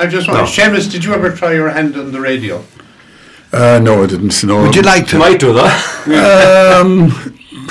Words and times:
I 0.00 0.06
just 0.06 0.28
wondering, 0.28 0.46
Seamus, 0.48 0.90
did 0.90 1.04
you 1.04 1.12
ever 1.14 1.30
try 1.30 1.52
your 1.52 1.68
hand 1.68 1.96
on 1.96 2.10
the 2.12 2.20
radio? 2.20 2.64
Uh, 3.52 3.78
no, 3.82 4.02
I 4.02 4.06
didn't. 4.06 4.42
No. 4.44 4.62
Would 4.62 4.74
you 4.76 4.82
like 4.82 5.06
to? 5.08 5.18
Might 5.18 5.40
do 5.40 5.52
that. 5.54 5.74
Um, 6.80 7.12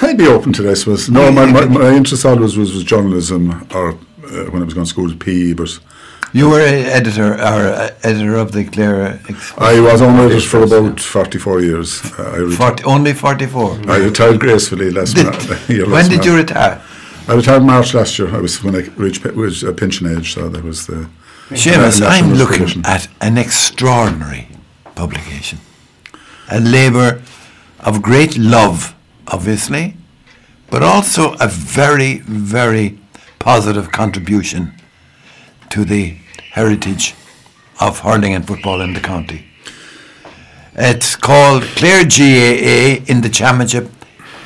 I'd 0.01 0.17
be 0.17 0.27
open 0.27 0.53
to 0.53 0.61
this. 0.61 0.85
Was 0.85 1.09
no, 1.09 1.31
my, 1.31 1.45
my, 1.51 1.65
my 1.65 1.89
interest 1.89 2.25
always 2.25 2.55
was, 2.55 2.73
was 2.73 2.83
journalism, 2.83 3.51
or 3.73 3.91
uh, 3.91 4.45
when 4.51 4.61
I 4.61 4.65
was 4.65 4.73
going 4.73 4.85
to 4.85 4.89
school, 4.89 5.13
PE. 5.15 5.53
But 5.53 5.77
You 6.33 6.49
were 6.49 6.61
a 6.61 6.83
editor 6.99 7.33
or 7.33 7.37
uh, 7.81 7.89
editor 8.03 8.35
of 8.35 8.51
the 8.51 8.63
Clare. 8.65 9.19
Ex- 9.29 9.53
I 9.57 9.79
was 9.79 10.01
on 10.01 10.15
edit 10.19 10.43
for 10.43 10.63
about 10.63 10.99
forty-four 10.99 11.61
years. 11.61 12.01
Uh, 12.17 12.23
I, 12.35 12.37
reti- 12.37 12.57
40, 12.57 12.83
only 12.83 13.13
44. 13.13 13.79
I 13.89 13.97
retired 13.97 14.39
gracefully 14.39 14.91
last 14.91 15.15
Did- 15.15 15.25
ma- 15.25 15.57
year 15.75 15.89
when 15.89 16.05
did 16.07 16.17
March. 16.17 16.25
you 16.27 16.35
retire? 16.35 16.81
I 17.27 17.33
retired 17.33 17.63
March 17.63 17.93
last 17.93 18.17
year. 18.19 18.33
I 18.33 18.39
was 18.39 18.63
when 18.63 18.75
I 18.75 18.83
reached, 18.95 19.23
pe- 19.23 19.31
reached 19.31 19.63
uh, 19.63 19.73
pension 19.73 20.07
age, 20.07 20.33
so 20.33 20.47
that 20.49 20.63
was 20.63 20.85
the. 20.87 21.09
Seamus, 21.49 22.01
I'm 22.05 22.33
looking 22.33 22.83
at 22.85 23.07
an 23.21 23.37
extraordinary 23.39 24.47
publication. 24.93 25.57
A 26.51 26.59
labour 26.59 27.23
of 27.79 28.03
great 28.03 28.37
love, 28.37 28.93
obviously, 29.27 29.95
but 30.69 30.83
also 30.83 31.33
a 31.39 31.47
very, 31.47 32.19
very 32.19 32.99
positive 33.39 33.91
contribution 33.91 34.73
to 35.71 35.83
the 35.83 36.17
heritage 36.51 37.15
of 37.79 38.01
hurling 38.01 38.35
and 38.35 38.45
football 38.45 38.81
in 38.81 38.93
the 38.93 38.99
county. 38.99 39.47
It's 40.75 41.15
called 41.15 41.63
Clare 41.63 42.03
GAA 42.03 43.01
in 43.11 43.21
the 43.21 43.29
championship, 43.29 43.89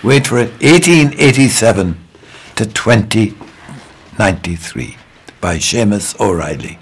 wait 0.04 0.28
for 0.28 0.38
it, 0.38 0.52
1887 0.62 1.98
to 2.56 2.66
2093 2.66 4.98
by 5.42 5.58
Seamus 5.58 6.18
O'Reilly. 6.22 6.80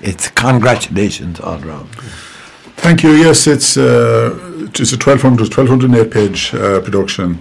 It's 0.00 0.28
congratulations 0.28 1.40
all 1.40 1.58
round. 1.58 1.88
Thank 2.76 3.02
you. 3.02 3.12
Yes, 3.12 3.46
it's 3.46 3.76
uh, 3.76 4.38
it's 4.74 4.92
a 4.92 4.96
1200, 4.96 5.56
1208 5.56 6.10
page 6.12 6.54
uh, 6.54 6.80
production. 6.80 7.38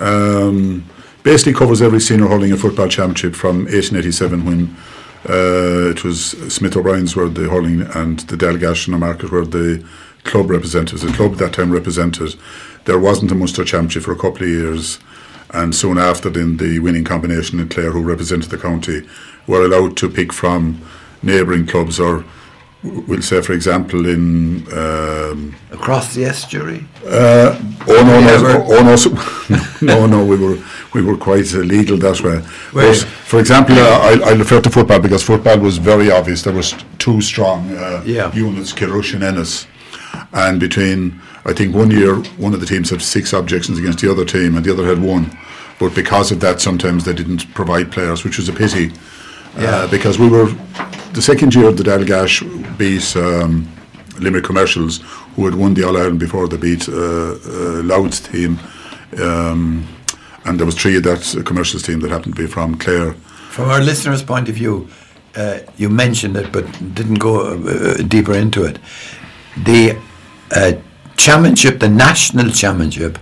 Um, 0.00 0.84
basically 1.22 1.54
covers 1.54 1.80
every 1.80 2.00
senior 2.00 2.26
hurling 2.26 2.54
football 2.56 2.88
championship 2.88 3.34
from 3.34 3.64
1887 3.64 4.44
when 4.44 4.76
uh, 5.28 5.90
it 5.90 6.04
was 6.04 6.32
Smith 6.52 6.76
O'Brien's 6.76 7.16
were 7.16 7.28
the 7.28 7.48
hurling 7.48 7.82
and 7.94 8.20
the 8.20 8.36
Dalgash 8.36 8.88
and 8.88 9.00
Market 9.00 9.30
were 9.30 9.46
the 9.46 9.84
club 10.24 10.50
representatives. 10.50 11.02
The 11.02 11.12
club 11.12 11.32
at 11.32 11.38
that 11.38 11.52
time 11.54 11.72
represented. 11.72 12.34
There 12.84 12.98
wasn't 12.98 13.32
a 13.32 13.34
Munster 13.34 13.64
championship 13.64 14.02
for 14.02 14.12
a 14.12 14.16
couple 14.16 14.42
of 14.42 14.48
years, 14.48 14.98
and 15.50 15.74
soon 15.74 15.96
after, 15.96 16.28
then 16.28 16.58
the 16.58 16.78
winning 16.80 17.04
combination 17.04 17.60
in 17.60 17.68
Clare, 17.68 17.92
who 17.92 18.02
represented 18.02 18.50
the 18.50 18.58
county, 18.58 19.08
were 19.46 19.64
allowed 19.64 19.96
to 19.98 20.10
pick 20.10 20.32
from 20.32 20.82
neighbouring 21.24 21.66
clubs 21.66 21.98
or. 22.00 22.24
We'll 23.08 23.22
say, 23.22 23.40
for 23.40 23.54
example, 23.54 24.04
in 24.06 24.70
um, 24.70 25.56
Across 25.72 26.14
the 26.16 26.26
estuary? 26.26 26.84
Oh 27.06 27.58
no, 27.88 28.20
no, 28.20 28.64
oh 28.68 28.82
no, 28.82 28.94
so, 28.96 29.08
no, 29.80 30.06
no, 30.06 30.22
we 30.22 30.36
were 30.36 30.58
we 30.92 31.00
were 31.00 31.16
quite 31.16 31.50
uh, 31.54 31.60
legal 31.60 31.96
that 31.96 32.20
way. 32.20 32.42
But 32.74 32.96
for 33.24 33.40
example, 33.40 33.74
uh, 33.78 33.80
I, 33.80 34.30
I 34.30 34.32
refer 34.34 34.60
to 34.60 34.68
football 34.68 34.98
because 35.00 35.22
football 35.22 35.58
was 35.60 35.78
very 35.78 36.10
obvious. 36.10 36.42
There 36.42 36.52
was 36.52 36.74
two 36.98 37.22
strong 37.22 37.70
uh, 37.74 38.02
Yeah. 38.04 38.30
units, 38.34 38.74
Kilrush 38.74 39.14
and 39.14 39.24
Ennis, 39.24 39.66
and 40.34 40.60
between 40.60 41.22
I 41.46 41.54
think 41.54 41.74
one 41.74 41.90
year 41.90 42.16
one 42.36 42.52
of 42.52 42.60
the 42.60 42.66
teams 42.66 42.90
had 42.90 43.00
six 43.00 43.32
objections 43.32 43.78
against 43.78 44.00
the 44.00 44.10
other 44.10 44.26
team, 44.26 44.56
and 44.56 44.64
the 44.64 44.72
other 44.72 44.84
had 44.86 45.00
one. 45.00 45.30
But 45.78 45.94
because 45.94 46.30
of 46.32 46.40
that, 46.40 46.60
sometimes 46.60 47.04
they 47.04 47.14
didn't 47.14 47.52
provide 47.54 47.90
players, 47.90 48.24
which 48.24 48.36
was 48.36 48.48
a 48.48 48.52
pity. 48.52 48.92
Yeah. 49.56 49.70
Uh, 49.70 49.90
because 49.90 50.18
we 50.18 50.28
were 50.28 50.46
the 51.12 51.22
second 51.22 51.54
year 51.54 51.68
of 51.68 51.76
the 51.76 51.84
Dalgash 51.84 52.42
beat 52.76 53.16
um, 53.16 53.68
Limerick 54.18 54.44
Commercials, 54.44 55.00
who 55.36 55.44
had 55.44 55.54
won 55.54 55.74
the 55.74 55.84
All 55.84 55.96
Ireland 55.96 56.18
before 56.18 56.48
they 56.48 56.56
beat 56.56 56.88
uh, 56.88 56.92
uh, 56.92 57.82
Louth's 57.82 58.20
team, 58.20 58.58
um, 59.20 59.86
and 60.44 60.58
there 60.58 60.66
was 60.66 60.74
three 60.74 60.96
of 60.96 61.04
that 61.04 61.42
Commercials 61.46 61.82
team 61.82 62.00
that 62.00 62.10
happened 62.10 62.36
to 62.36 62.42
be 62.42 62.48
from 62.48 62.74
Clare. 62.76 63.12
From 63.50 63.70
our 63.70 63.80
listeners' 63.80 64.22
point 64.22 64.48
of 64.48 64.56
view, 64.56 64.88
uh, 65.36 65.60
you 65.76 65.88
mentioned 65.88 66.36
it 66.36 66.52
but 66.52 66.64
didn't 66.94 67.18
go 67.20 67.54
uh, 67.54 67.96
deeper 68.08 68.34
into 68.34 68.64
it. 68.64 68.78
The 69.64 69.96
uh, 70.50 70.72
championship, 71.16 71.78
the 71.80 71.88
national 71.88 72.50
championship, 72.50 73.18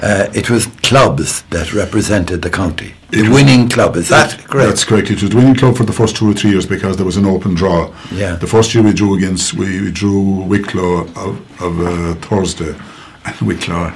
uh, 0.00 0.28
it 0.34 0.48
was 0.50 0.66
clubs 0.82 1.42
that 1.50 1.72
represented 1.74 2.42
the 2.42 2.50
county. 2.50 2.94
The 3.10 3.22
was- 3.22 3.30
winning 3.30 3.68
club, 3.68 3.96
is 3.96 4.08
that 4.10 4.38
correct? 4.44 4.68
That's 4.68 4.84
correct. 4.84 5.10
It 5.10 5.20
was 5.22 5.30
the 5.30 5.36
winning 5.36 5.54
club 5.54 5.76
for 5.76 5.84
the 5.84 5.92
first 5.92 6.16
two 6.16 6.30
or 6.30 6.34
three 6.34 6.50
years 6.50 6.66
because 6.66 6.96
there 6.96 7.06
was 7.06 7.16
an 7.16 7.26
open 7.26 7.54
draw. 7.54 7.92
Yeah. 8.12 8.36
The 8.36 8.46
first 8.46 8.74
year 8.74 8.84
we 8.84 8.92
drew 8.92 9.16
against, 9.16 9.54
we, 9.54 9.80
we 9.80 9.90
drew 9.90 10.20
Wicklow 10.44 11.06
of, 11.16 11.62
of 11.62 11.80
uh, 11.80 12.14
Thursday, 12.26 12.74
and 13.24 13.40
Wicklow. 13.40 13.92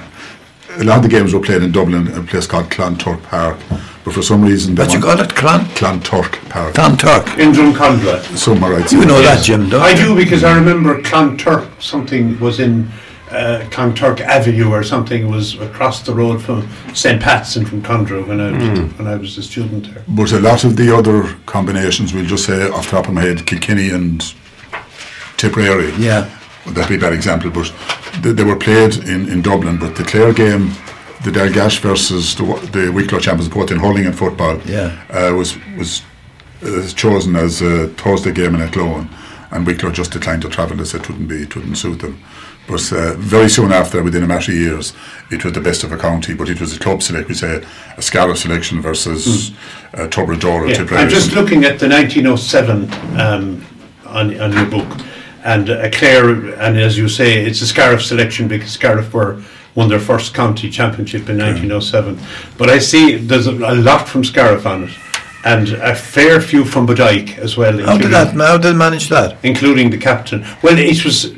A 0.77 0.83
lot 0.83 0.97
of 0.97 1.03
the 1.03 1.09
games 1.09 1.33
were 1.33 1.39
played 1.39 1.61
in 1.61 1.71
Dublin, 1.71 2.07
a 2.13 2.23
place 2.23 2.47
called 2.47 2.65
Clonturk 2.71 3.21
Park, 3.23 3.57
but 4.03 4.11
for 4.13 4.23
some 4.23 4.41
reason 4.43 4.73
they 4.73 4.83
What 4.83 4.91
you 4.93 4.99
want- 5.05 5.19
call 5.19 5.25
it, 5.25 5.35
Clon? 5.35 5.65
Clonturk 5.75 6.49
Park. 6.49 6.73
Clon 6.73 6.97
Turk. 6.97 7.27
In 7.37 7.51
Drumcondra. 7.51 8.21
Some 8.35 8.63
are 8.63 8.71
right. 8.73 8.91
You 8.91 9.05
know 9.05 9.21
that, 9.21 9.43
Jim, 9.43 9.69
don't 9.69 9.81
I 9.81 9.91
you? 9.91 10.07
do 10.07 10.15
because 10.15 10.43
I 10.43 10.55
remember 10.55 10.99
Clan 11.03 11.37
Clonturk, 11.37 11.79
something 11.81 12.39
was 12.39 12.59
in 12.59 12.89
uh, 13.33 14.21
Avenue 14.21 14.69
or 14.71 14.83
something 14.83 15.29
was 15.29 15.59
across 15.59 16.01
the 16.03 16.13
road 16.13 16.41
from 16.41 16.67
St. 16.93 17.21
Pat's 17.21 17.55
and 17.55 17.65
Drumcondra 17.65 18.25
when 18.27 18.39
I 18.39 18.51
was, 18.51 18.79
when 18.97 19.07
I 19.07 19.15
was 19.15 19.37
a 19.37 19.43
student 19.43 19.93
there. 19.93 20.03
But 20.07 20.31
a 20.31 20.39
lot 20.39 20.63
of 20.63 20.75
the 20.77 20.95
other 20.95 21.35
combinations, 21.45 22.13
we'll 22.13 22.25
just 22.25 22.45
say 22.45 22.69
off 22.69 22.85
the 22.85 22.91
top 22.91 23.07
of 23.07 23.13
my 23.13 23.21
head, 23.21 23.45
Kilkenny 23.45 23.89
and 23.89 24.23
Tipperary. 25.37 25.91
Yeah. 25.97 26.29
Would 26.65 26.75
that 26.75 26.87
be 26.89 26.95
a 26.95 26.99
bad 26.99 27.13
example? 27.13 27.49
But 27.51 27.73
they, 28.21 28.31
they 28.31 28.43
were 28.43 28.55
played 28.55 28.97
in, 28.97 29.27
in 29.29 29.41
Dublin. 29.41 29.77
But 29.77 29.95
the 29.95 30.03
Clare 30.03 30.33
game, 30.33 30.69
the 31.23 31.31
Dalgash 31.31 31.79
versus 31.79 32.35
the, 32.35 32.43
the 32.71 32.91
Wicklow 32.91 33.19
champions, 33.19 33.53
both 33.53 33.71
in 33.71 33.79
hurling 33.79 34.05
and 34.05 34.17
football, 34.17 34.59
Yeah. 34.65 34.97
uh, 35.09 35.33
was 35.35 35.57
was 35.77 36.01
uh, 36.63 36.87
chosen 36.95 37.35
as 37.35 37.61
a 37.61 37.87
Thursday 37.89 38.31
game 38.31 38.55
in 38.55 38.61
Athlone. 38.61 39.09
And 39.51 39.67
Wicklow 39.67 39.91
just 39.91 40.11
declined 40.11 40.41
to 40.43 40.49
travel. 40.49 40.77
They 40.77 40.85
said 40.85 41.01
it 41.01 41.09
wouldn't 41.09 41.29
be, 41.29 41.43
it 41.43 41.55
wouldn't 41.55 41.77
suit 41.77 41.99
them. 41.99 42.23
But 42.67 42.91
uh, 42.93 43.13
very 43.15 43.49
soon 43.49 43.71
after, 43.73 44.01
within 44.01 44.23
a 44.23 44.27
matter 44.27 44.51
of 44.51 44.57
years, 44.57 44.93
it 45.29 45.43
was 45.43 45.53
the 45.53 45.59
best 45.61 45.83
of 45.83 45.91
a 45.91 45.97
county. 45.97 46.33
But 46.33 46.49
it 46.49 46.61
was 46.61 46.75
a 46.75 46.79
club 46.79 47.01
select, 47.03 47.27
we 47.27 47.33
say 47.35 47.63
a 47.97 48.01
Scariff 48.01 48.37
selection 48.37 48.81
versus 48.81 49.51
uh, 49.93 50.07
Tubberdoor 50.07 50.61
or 50.61 50.67
Yeah. 50.67 50.85
I'm 50.97 51.09
just 51.09 51.33
looking 51.33 51.65
at 51.65 51.79
the 51.79 51.89
1907 51.89 53.19
um, 53.19 53.65
on, 54.05 54.39
on 54.39 54.53
your 54.53 54.65
book, 54.65 54.87
and 55.43 55.69
uh, 55.69 55.89
Clare, 55.91 56.29
and 56.61 56.77
as 56.79 56.97
you 56.97 57.09
say, 57.09 57.43
it's 57.45 57.61
a 57.61 57.67
Scariff 57.67 58.01
selection 58.03 58.47
because 58.47 58.71
Scariff 58.71 59.13
were 59.13 59.41
won 59.75 59.89
their 59.89 59.99
first 59.99 60.33
county 60.33 60.69
championship 60.69 61.27
in 61.29 61.37
1907. 61.39 62.19
But 62.57 62.69
I 62.69 62.77
see 62.79 63.17
there's 63.17 63.47
a, 63.47 63.51
a 63.51 63.75
lot 63.75 64.07
from 64.07 64.23
Scariff 64.23 64.65
on 64.65 64.83
it, 64.85 64.91
and 65.43 65.69
a 65.69 65.95
fair 65.95 66.39
few 66.39 66.63
from 66.63 66.85
Bodyke 66.87 67.37
as 67.39 67.57
well, 67.57 67.77
How 67.85 67.97
did 67.97 68.11
that? 68.11 68.33
How 68.35 68.57
did 68.57 68.73
they 68.73 68.77
manage 68.77 69.09
that? 69.09 69.37
including 69.43 69.89
the 69.89 69.97
captain. 69.97 70.45
Well, 70.61 70.77
it 70.77 71.03
was 71.03 71.33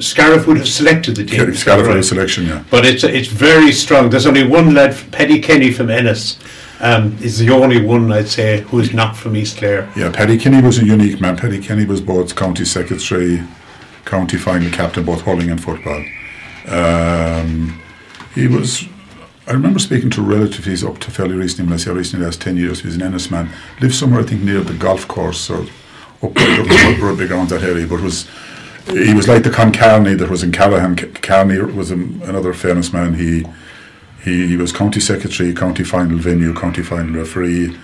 Scariff 0.00 0.46
would 0.46 0.56
have 0.56 0.68
selected 0.68 1.16
the 1.16 1.24
team. 1.24 1.54
Scariff 1.54 1.86
right? 1.86 2.04
selection, 2.04 2.46
yeah. 2.46 2.64
But 2.70 2.86
it's 2.86 3.04
it's 3.04 3.28
very 3.28 3.72
strong. 3.72 4.10
There's 4.10 4.26
only 4.26 4.46
one 4.46 4.74
lad, 4.74 4.96
Paddy 5.12 5.40
Kenny 5.40 5.70
from 5.70 5.90
Ennis, 5.90 6.38
um, 6.80 7.16
is 7.20 7.38
the 7.38 7.50
only 7.50 7.84
one 7.84 8.10
I'd 8.10 8.28
say 8.28 8.62
who 8.62 8.80
is 8.80 8.92
not 8.92 9.16
from 9.16 9.36
East 9.36 9.58
Clare. 9.58 9.90
Yeah, 9.96 10.10
Paddy 10.10 10.38
Kenny 10.38 10.62
was 10.62 10.78
a 10.78 10.84
unique 10.84 11.20
man. 11.20 11.36
Paddy 11.36 11.60
Kenny 11.60 11.84
was 11.84 12.00
both 12.00 12.34
county 12.34 12.64
secretary, 12.64 13.42
county 14.04 14.38
final 14.38 14.70
captain, 14.70 15.04
both 15.04 15.22
hurling 15.22 15.50
and 15.50 15.62
football. 15.62 16.04
Um, 16.66 17.80
he 18.34 18.46
was. 18.46 18.88
I 19.46 19.52
remember 19.52 19.80
speaking 19.80 20.10
to 20.10 20.22
relatives 20.22 20.84
up 20.84 20.98
to 21.00 21.10
fairly 21.10 21.34
recently. 21.34 21.74
I 21.74 21.76
say 21.76 21.90
recently, 21.90 22.24
last 22.24 22.40
ten 22.40 22.56
years, 22.56 22.80
he 22.80 22.86
was 22.86 22.96
an 22.96 23.02
Ennis 23.02 23.30
man. 23.30 23.50
Lived 23.80 23.94
somewhere, 23.94 24.20
I 24.20 24.24
think, 24.24 24.42
near 24.42 24.60
the 24.60 24.74
golf 24.74 25.06
course 25.08 25.50
or 25.50 25.62
up 26.22 26.34
the 26.34 26.98
rugby 27.02 27.26
grounds 27.26 27.50
that 27.50 27.62
area. 27.62 27.86
But 27.86 28.00
was 28.00 28.28
he 28.92 29.14
was 29.14 29.28
like 29.28 29.42
the 29.42 29.50
Con 29.50 29.72
Carney 29.72 30.14
that 30.14 30.28
was 30.30 30.42
in 30.42 30.52
Callahan. 30.52 30.96
C- 30.96 31.06
Carney 31.08 31.58
was 31.60 31.90
a, 31.90 31.94
another 31.94 32.52
famous 32.52 32.92
man. 32.92 33.14
He 33.14 33.44
he, 34.24 34.46
he 34.48 34.56
was 34.56 34.70
county 34.72 35.00
secretary, 35.00 35.54
county 35.54 35.82
final 35.84 36.18
venue, 36.18 36.52
county 36.54 36.82
final 36.82 37.14
referee, 37.14 37.76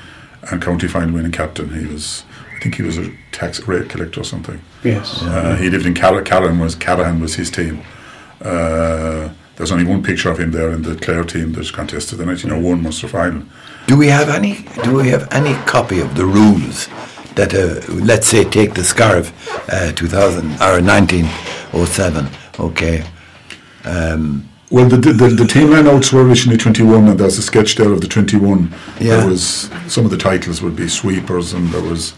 and 0.51 0.61
county 0.63 0.87
final 0.87 1.15
winning 1.15 1.33
captain. 1.33 1.73
He 1.73 1.87
was, 1.91 2.25
I 2.55 2.61
think, 2.61 2.75
he 2.75 2.83
was 2.83 2.99
a 2.99 3.11
tax 3.33 3.67
rate 3.67 3.89
collector 3.89 4.21
or 4.21 4.25
something. 4.25 4.61
Yes. 4.85 5.23
Uh, 5.23 5.57
he 5.57 5.71
lived 5.71 5.87
in 5.87 5.95
Cal- 5.95 6.21
Callahan. 6.23 6.59
Was 6.59 6.75
Callahan 6.75 7.21
was 7.21 7.35
his 7.37 7.51
team. 7.51 7.83
Uh, 8.43 9.31
there's 9.57 9.73
only 9.73 9.85
one 9.85 10.03
picture 10.03 10.31
of 10.31 10.39
him 10.39 10.51
there 10.53 10.71
in 10.71 10.83
the 10.83 10.95
Clare 10.97 11.25
team 11.25 11.53
that 11.53 11.73
contested 11.73 12.19
the 12.19 12.27
1901 12.27 12.83
Munster 12.83 13.09
final. 13.09 13.43
Do 13.87 13.97
we 13.97 14.09
have 14.09 14.29
any? 14.29 14.67
Do 14.85 14.95
we 14.95 15.09
have 15.09 15.27
any 15.33 15.55
copy 15.65 16.01
of 16.01 16.15
the 16.17 16.27
rules 16.27 16.89
that, 17.37 17.55
uh, 17.55 17.81
let's 18.05 18.27
say, 18.27 18.45
take 18.45 18.75
the 18.75 18.83
Scariff, 18.85 19.33
uh, 19.73 19.93
2000 19.93 20.45
or 20.61 20.81
1907? 20.83 22.29
Okay. 22.59 23.05
Um, 23.85 24.49
Well, 24.69 24.89
the, 24.89 24.97
the, 24.97 25.29
the 25.29 25.47
team 25.47 25.69
lineouts 25.69 26.13
were 26.13 26.25
originally 26.27 26.59
21, 26.59 27.07
and 27.07 27.21
there's 27.21 27.39
a 27.39 27.43
sketch 27.43 27.77
there 27.77 27.93
of 27.93 28.01
the 28.01 28.09
21. 28.09 28.75
Yeah. 28.99 29.19
There 29.19 29.29
was 29.29 29.71
some 29.87 30.05
of 30.05 30.11
the 30.11 30.17
titles 30.17 30.61
would 30.61 30.75
be 30.75 30.89
sweepers, 30.89 31.53
and 31.53 31.69
there 31.69 31.83
was 31.83 32.15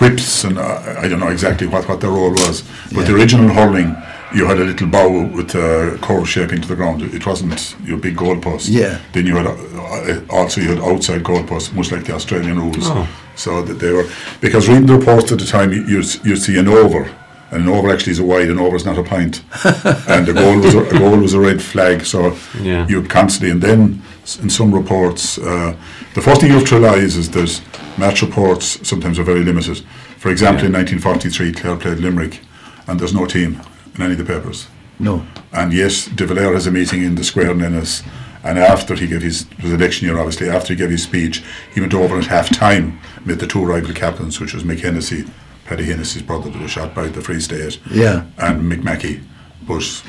whips, 0.00 0.42
and 0.42 0.58
uh, 0.58 0.96
I 0.98 1.06
don't 1.06 1.20
know 1.20 1.28
exactly 1.30 1.68
what, 1.68 1.88
what 1.88 2.00
their 2.00 2.10
role 2.10 2.32
was. 2.32 2.64
But 2.92 3.06
the 3.06 3.14
original 3.14 3.50
hurling, 3.50 3.94
you 4.34 4.46
had 4.46 4.58
a 4.58 4.64
little 4.64 4.86
bow 4.88 5.24
with 5.26 5.54
a 5.54 5.98
curve 6.02 6.28
shape 6.28 6.52
into 6.52 6.68
the 6.68 6.76
ground. 6.76 7.02
It 7.02 7.26
wasn't 7.26 7.76
your 7.84 7.98
big 7.98 8.16
goalpost. 8.16 8.68
Yeah. 8.70 9.00
Then 9.12 9.26
you 9.26 9.36
had 9.36 9.46
uh, 9.46 10.20
also 10.30 10.60
you 10.60 10.68
had 10.68 10.78
outside 10.78 11.22
goalposts, 11.22 11.72
much 11.72 11.92
like 11.92 12.04
the 12.04 12.14
Australian 12.14 12.58
rules. 12.58 12.88
So 13.36 13.62
that 13.62 13.74
they 13.74 13.92
were 13.92 14.06
because 14.40 14.68
reading 14.68 14.86
the 14.86 14.96
reports 14.96 15.30
at 15.32 15.38
the 15.38 15.44
time, 15.46 15.72
you 15.72 15.84
you, 15.84 16.02
you 16.24 16.36
see 16.36 16.58
an 16.58 16.68
over. 16.68 17.08
And 17.52 17.62
an 17.62 17.68
over 17.68 17.90
actually 17.92 18.10
is 18.12 18.18
a 18.18 18.24
wide, 18.24 18.50
an 18.50 18.58
over 18.58 18.74
is 18.74 18.84
not 18.84 18.98
a 18.98 19.04
pint. 19.04 19.42
and 20.08 20.26
the 20.26 20.32
goal 20.32 20.58
was 20.58 20.74
a, 20.74 20.80
a 20.84 20.98
goal 20.98 21.16
was 21.16 21.32
a 21.32 21.38
red 21.40 21.62
flag, 21.62 22.04
so 22.04 22.36
Yeah. 22.60 22.88
you 22.88 23.02
constantly. 23.04 23.50
And 23.52 23.62
then 23.62 24.02
in 24.42 24.50
some 24.50 24.74
reports, 24.74 25.38
uh, 25.38 25.76
the 26.14 26.22
first 26.22 26.40
thing 26.40 26.50
you 26.50 26.58
have 26.58 26.66
to 26.68 26.80
realise 26.80 27.14
is 27.14 27.30
that 27.30 27.62
match 27.98 28.22
reports 28.22 28.80
sometimes 28.88 29.18
are 29.20 29.22
very 29.22 29.44
limited. 29.44 29.78
For 30.18 30.30
example, 30.32 30.66
in 30.66 30.72
1943, 30.72 31.52
Clare 31.52 31.76
played 31.76 31.98
Limerick, 31.98 32.40
and 32.88 32.98
there's 32.98 33.14
no 33.14 33.26
team 33.26 33.60
in 33.96 34.02
any 34.02 34.12
of 34.12 34.18
the 34.18 34.24
papers. 34.24 34.68
No. 34.98 35.26
And 35.52 35.72
yes, 35.72 36.06
De 36.06 36.26
Valera 36.26 36.54
has 36.54 36.66
a 36.66 36.70
meeting 36.70 37.02
in 37.02 37.14
the 37.14 37.24
square 37.24 37.50
in 37.50 37.62
Ennis. 37.62 38.02
And 38.42 38.58
after 38.58 38.94
he 38.94 39.06
gave 39.06 39.22
his, 39.22 39.42
it 39.42 39.62
was 39.62 39.72
election 39.72 40.06
year 40.06 40.18
obviously, 40.18 40.48
after 40.48 40.72
he 40.72 40.78
gave 40.78 40.90
his 40.90 41.02
speech, 41.02 41.42
he 41.74 41.80
went 41.80 41.94
over 41.94 42.16
at 42.16 42.26
half 42.26 42.48
time, 42.48 43.00
met 43.24 43.40
the 43.40 43.46
two 43.46 43.64
rival 43.64 43.92
captains, 43.92 44.40
which 44.40 44.54
was 44.54 44.62
Mick 44.62 44.80
Hennessy, 44.80 45.24
Paddy 45.64 45.84
Hennessy's 45.84 46.22
brother 46.22 46.48
that 46.50 46.62
was 46.62 46.70
shot 46.70 46.94
by 46.94 47.08
the 47.08 47.20
Free 47.20 47.40
State, 47.40 47.80
Yeah. 47.90 48.24
and 48.38 48.70
Mick 48.70 48.84
Mackey. 48.84 49.20
But 49.66 50.02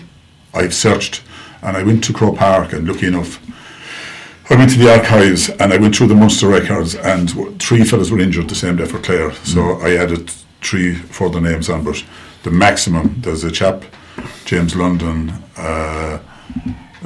I've 0.54 0.74
searched 0.74 1.24
and 1.63 1.75
I 1.75 1.84
went 1.84 2.04
to 2.06 2.13
Croke 2.13 2.38
Park 2.38 2.74
and 2.74 2.88
lucky 2.88 3.07
enough, 3.07 3.39
I 4.50 4.56
went 4.56 4.72
to 4.72 4.78
the 4.78 4.94
archives 4.94 5.50
and 5.50 5.74
I 5.74 5.78
went 5.78 5.95
through 5.95 6.07
the 6.07 6.16
Munster 6.16 6.48
records 6.48 6.95
and 6.95 7.60
three 7.60 7.84
fellas 7.84 8.12
were 8.12 8.19
injured 8.19 8.50
the 8.50 8.56
same 8.56 8.78
day 8.78 8.86
for 8.86 9.00
Clare. 9.00 9.34
So 9.44 9.60
mm. 9.60 9.84
I 9.84 9.98
added 9.98 10.30
three 10.62 10.94
further 10.95 11.42
names 11.42 11.69
on, 11.69 11.84
but 11.84 12.04
the 12.44 12.51
maximum, 12.51 13.16
there's 13.22 13.44
a 13.44 13.51
chap, 13.51 13.84
James 14.45 14.75
London, 14.75 15.31
uh, 15.57 16.19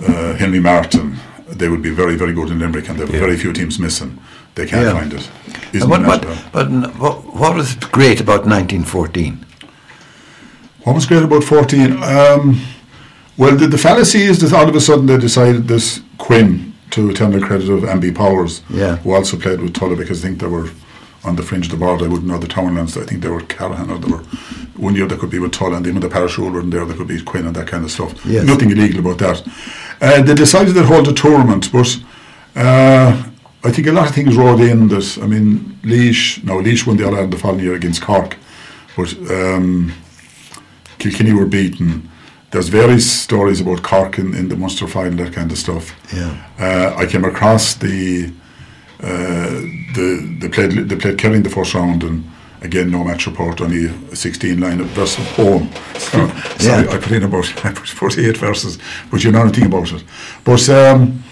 uh, 0.07 0.33
Henry 0.35 0.59
Martin, 0.59 1.15
they 1.49 1.67
would 1.69 1.81
be 1.81 1.89
very, 1.89 2.15
very 2.15 2.33
good 2.33 2.49
in 2.49 2.59
Limerick 2.59 2.89
and 2.89 2.97
there 2.97 3.05
are 3.07 3.11
very 3.19 3.37
few 3.37 3.53
teams 3.53 3.79
missing. 3.79 4.17
They 4.55 4.65
can't 4.65 4.85
Yeah. 4.85 4.93
find 4.93 5.13
it. 5.13 5.29
What, 5.87 6.05
what, 6.05 6.25
but 6.51 6.69
what, 6.99 7.35
what 7.35 7.55
was 7.55 7.75
great 7.75 8.19
about 8.19 8.45
1914? 8.45 9.45
What 10.83 10.93
was 10.95 11.05
great 11.05 11.23
about 11.23 11.43
14? 11.43 11.91
Um, 12.03 12.61
well, 13.37 13.55
the, 13.55 13.67
the 13.67 13.77
fallacy 13.77 14.21
is 14.23 14.39
that 14.39 14.53
all 14.53 14.67
of 14.67 14.75
a 14.75 14.81
sudden 14.81 15.05
they 15.05 15.17
decided 15.17 15.67
this 15.67 16.01
Quinn 16.17 16.73
to 16.91 17.09
attend 17.09 17.33
the 17.33 17.39
credit 17.39 17.69
of 17.69 17.83
MB 17.83 18.15
Powers, 18.15 18.61
Yeah. 18.69 18.97
who 18.97 19.13
also 19.13 19.37
played 19.37 19.61
with 19.61 19.73
Tulla 19.73 19.95
because 19.95 20.23
I 20.23 20.27
think 20.27 20.39
they 20.39 20.47
were 20.47 20.69
on 21.23 21.35
the 21.35 21.43
fringe 21.43 21.65
of 21.65 21.71
the 21.71 21.77
board. 21.77 22.01
I 22.01 22.07
wouldn't 22.07 22.27
know 22.27 22.37
the 22.37 22.47
Townlands. 22.47 22.97
I 22.97 23.03
think 23.03 23.21
they 23.21 23.29
were 23.29 23.41
Callahan 23.41 23.89
or 23.89 23.97
they 23.99 24.11
were 24.11 24.23
one 24.75 24.95
year 24.95 25.07
they 25.07 25.17
could 25.17 25.29
be 25.29 25.39
with 25.39 25.51
Tulla 25.51 25.77
and 25.77 25.85
then 25.85 25.93
when 25.93 26.01
the 26.01 26.09
parachute 26.09 26.51
were 26.51 26.59
in 26.61 26.69
there 26.71 26.85
they 26.85 26.95
could 26.95 27.07
be 27.07 27.21
Quinn 27.21 27.45
and 27.45 27.55
that 27.55 27.67
kind 27.67 27.83
of 27.83 27.91
stuff. 27.91 28.25
Yes. 28.25 28.45
Nothing 28.45 28.71
illegal 28.71 28.99
about 28.99 29.19
that. 29.19 29.47
Uh, 30.01 30.21
they 30.23 30.33
decided 30.33 30.73
they'd 30.73 30.85
hold 30.85 31.07
a 31.07 31.13
tournament, 31.13 31.71
but 31.71 31.99
uh, 32.55 33.23
I 33.63 33.71
think 33.71 33.87
a 33.87 33.91
lot 33.91 34.09
of 34.09 34.15
things 34.15 34.35
rode 34.35 34.59
in 34.61 34.87
that. 34.87 35.19
I 35.21 35.27
mean, 35.27 35.79
Laois, 35.83 36.43
no, 36.43 36.57
Laois 36.57 36.87
won 36.87 36.97
the 36.97 37.05
All 37.05 37.13
Ireland 37.13 37.33
the 37.33 37.37
following 37.37 37.63
year 37.63 37.75
against 37.75 38.01
Cork, 38.01 38.37
but 38.97 39.15
um, 39.29 39.93
Kilkenny 40.97 41.33
were 41.33 41.45
beaten. 41.45 42.09
There's 42.49 42.67
various 42.67 43.09
stories 43.09 43.61
about 43.61 43.83
Cork 43.83 44.17
in, 44.17 44.33
in 44.33 44.49
the 44.49 44.55
Munster 44.55 44.87
final, 44.87 45.23
that 45.23 45.33
kind 45.33 45.51
of 45.51 45.57
stuff. 45.57 45.95
Yeah. 46.13 46.45
Uh, 46.59 46.95
I 46.97 47.05
came 47.05 47.23
across 47.23 47.75
the 47.75 48.33
they 49.01 50.49
played 50.49 50.71
they 50.71 50.95
played 50.95 51.17
Kerry 51.17 51.37
in 51.37 51.43
the 51.43 51.49
first 51.49 51.73
round 51.73 52.03
and 52.03 52.23
again 52.61 52.91
no 52.91 53.03
match 53.03 53.25
report 53.25 53.59
only 53.61 53.85
a 53.85 54.15
16 54.15 54.59
line 54.59 54.83
versus 54.83 55.25
home. 55.29 55.71
So, 55.95 56.27
so 56.59 56.67
Yeah. 56.67 56.87
I, 56.91 56.97
put 56.97 57.11
in 57.11 57.23
about 57.23 57.65
I 57.65 57.71
put 57.73 57.87
48 57.87 58.37
verses, 58.37 58.77
but 59.09 59.23
you 59.23 59.31
know 59.31 59.43
nothing 59.43 59.65
about 59.65 59.91
it. 59.91 60.03
But 60.43 60.69
um, 60.69 61.23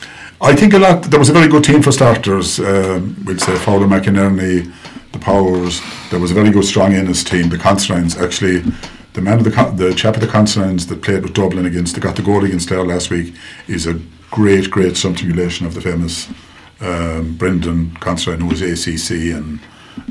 I 0.42 0.56
think 0.56 0.74
a 0.74 0.80
lot. 0.80 1.04
There 1.04 1.20
was 1.20 1.30
a 1.30 1.34
very 1.34 1.48
good 1.48 1.64
team 1.64 1.82
for 1.82 1.92
starters. 1.92 2.60
Um, 2.60 3.22
we'll 3.26 3.40
say 3.40 3.56
Fowler, 3.58 3.88
McInerney, 3.88 4.72
the 5.12 5.20
Powers. 5.20 5.82
There 6.10 6.20
was 6.20 6.32
a 6.32 6.34
very 6.34 6.50
good 6.50 6.66
strong 6.66 6.94
Ennis 6.94 7.24
team. 7.24 7.50
The 7.50 7.58
Constantines 7.58 8.18
actually. 8.18 8.64
The 9.14 9.22
man 9.22 9.40
of 9.40 9.44
the 9.44 9.50
the 9.76 9.94
chap 9.94 10.16
of 10.16 10.22
the 10.22 10.28
Constantines 10.28 10.88
that 10.88 11.02
played 11.02 11.24
with 11.24 11.34
Dublin 11.34 11.66
against, 11.66 11.96
that 11.96 12.02
got 12.02 12.16
the 12.16 12.22
goal 12.22 12.46
against 12.46 12.68
Clare 12.68 12.86
last 12.86 13.10
week, 13.10 13.34
is 13.68 13.88
a 13.88 14.00
great, 14.30 14.70
great 14.70 15.04
relation 15.04 15.66
of 15.66 15.74
the 15.74 15.82
famous 15.82 16.30
um, 16.82 17.36
Brendan 17.38 17.92
Constantine, 18.00 18.42
who 18.42 18.48
was 18.50 18.62
ACC, 18.62 19.12
and 19.36 19.60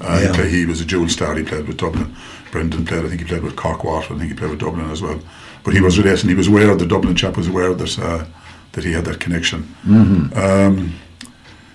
uh, 0.02 0.18
Yeah. 0.22 0.28
he, 0.28 0.32
play, 0.34 0.48
he 0.50 0.66
was 0.66 0.80
a 0.80 0.84
dual 0.84 1.08
star. 1.08 1.34
He 1.34 1.42
played 1.44 1.66
with 1.66 1.76
Dublin. 1.78 2.14
Brendan 2.50 2.84
played, 2.86 3.04
I 3.04 3.08
think 3.08 3.20
he 3.20 3.26
played 3.26 3.42
with 3.42 3.56
Cork 3.56 3.84
Water. 3.84 4.14
I 4.14 4.18
think 4.18 4.30
he 4.30 4.34
played 4.36 4.50
with 4.50 4.60
Dublin 4.60 4.90
as 4.90 5.02
well. 5.02 5.20
But 5.64 5.74
he 5.74 5.80
was 5.80 5.98
related. 5.98 6.28
He 6.28 6.34
was 6.34 6.48
aware. 6.48 6.74
The 6.74 6.86
Dublin 6.86 7.14
chap 7.14 7.36
was 7.36 7.48
aware 7.48 7.74
that 7.74 7.98
uh, 7.98 8.24
that 8.72 8.84
he 8.84 8.92
had 8.92 9.04
that 9.06 9.20
connection. 9.20 9.66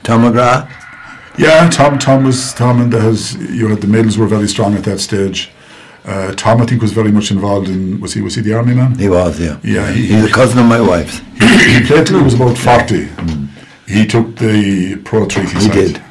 Tom 0.03 0.21
McGrath? 0.23 0.69
Yeah, 1.37 1.69
Tom. 1.69 1.97
Tom 1.99 2.23
was 2.23 2.53
Tom, 2.53 2.81
and 2.81 2.93
has 2.93 3.35
you 3.35 3.67
had 3.67 3.81
the 3.81 3.87
middles 3.87 4.17
were 4.17 4.27
very 4.27 4.47
strong 4.47 4.75
at 4.75 4.83
that 4.83 4.99
stage. 4.99 5.49
Uh, 6.05 6.33
Tom, 6.35 6.61
I 6.61 6.65
think, 6.65 6.81
was 6.81 6.91
very 6.91 7.11
much 7.11 7.31
involved 7.31 7.69
in. 7.69 7.99
Was 8.01 8.13
he? 8.13 8.21
Was 8.21 8.35
he 8.35 8.41
the 8.41 8.53
army 8.53 8.73
man? 8.75 8.97
He 8.99 9.09
was, 9.09 9.39
yeah. 9.39 9.57
Yeah, 9.63 9.91
he- 9.91 10.07
He's 10.07 10.25
a 10.25 10.31
cousin 10.31 10.59
of 10.59 10.65
my 10.65 10.81
wife's. 10.81 11.19
he, 11.39 11.79
he 11.79 11.85
played 11.87 12.05
till 12.05 12.17
he 12.19 12.23
was 12.23 12.33
about 12.35 12.57
40. 12.57 13.07
He 13.93 14.05
took 14.07 14.35
the 14.37 14.95
pro 15.03 15.25
treaty 15.27 15.53
He 15.55 15.61
side. 15.61 15.73
did. 15.73 16.01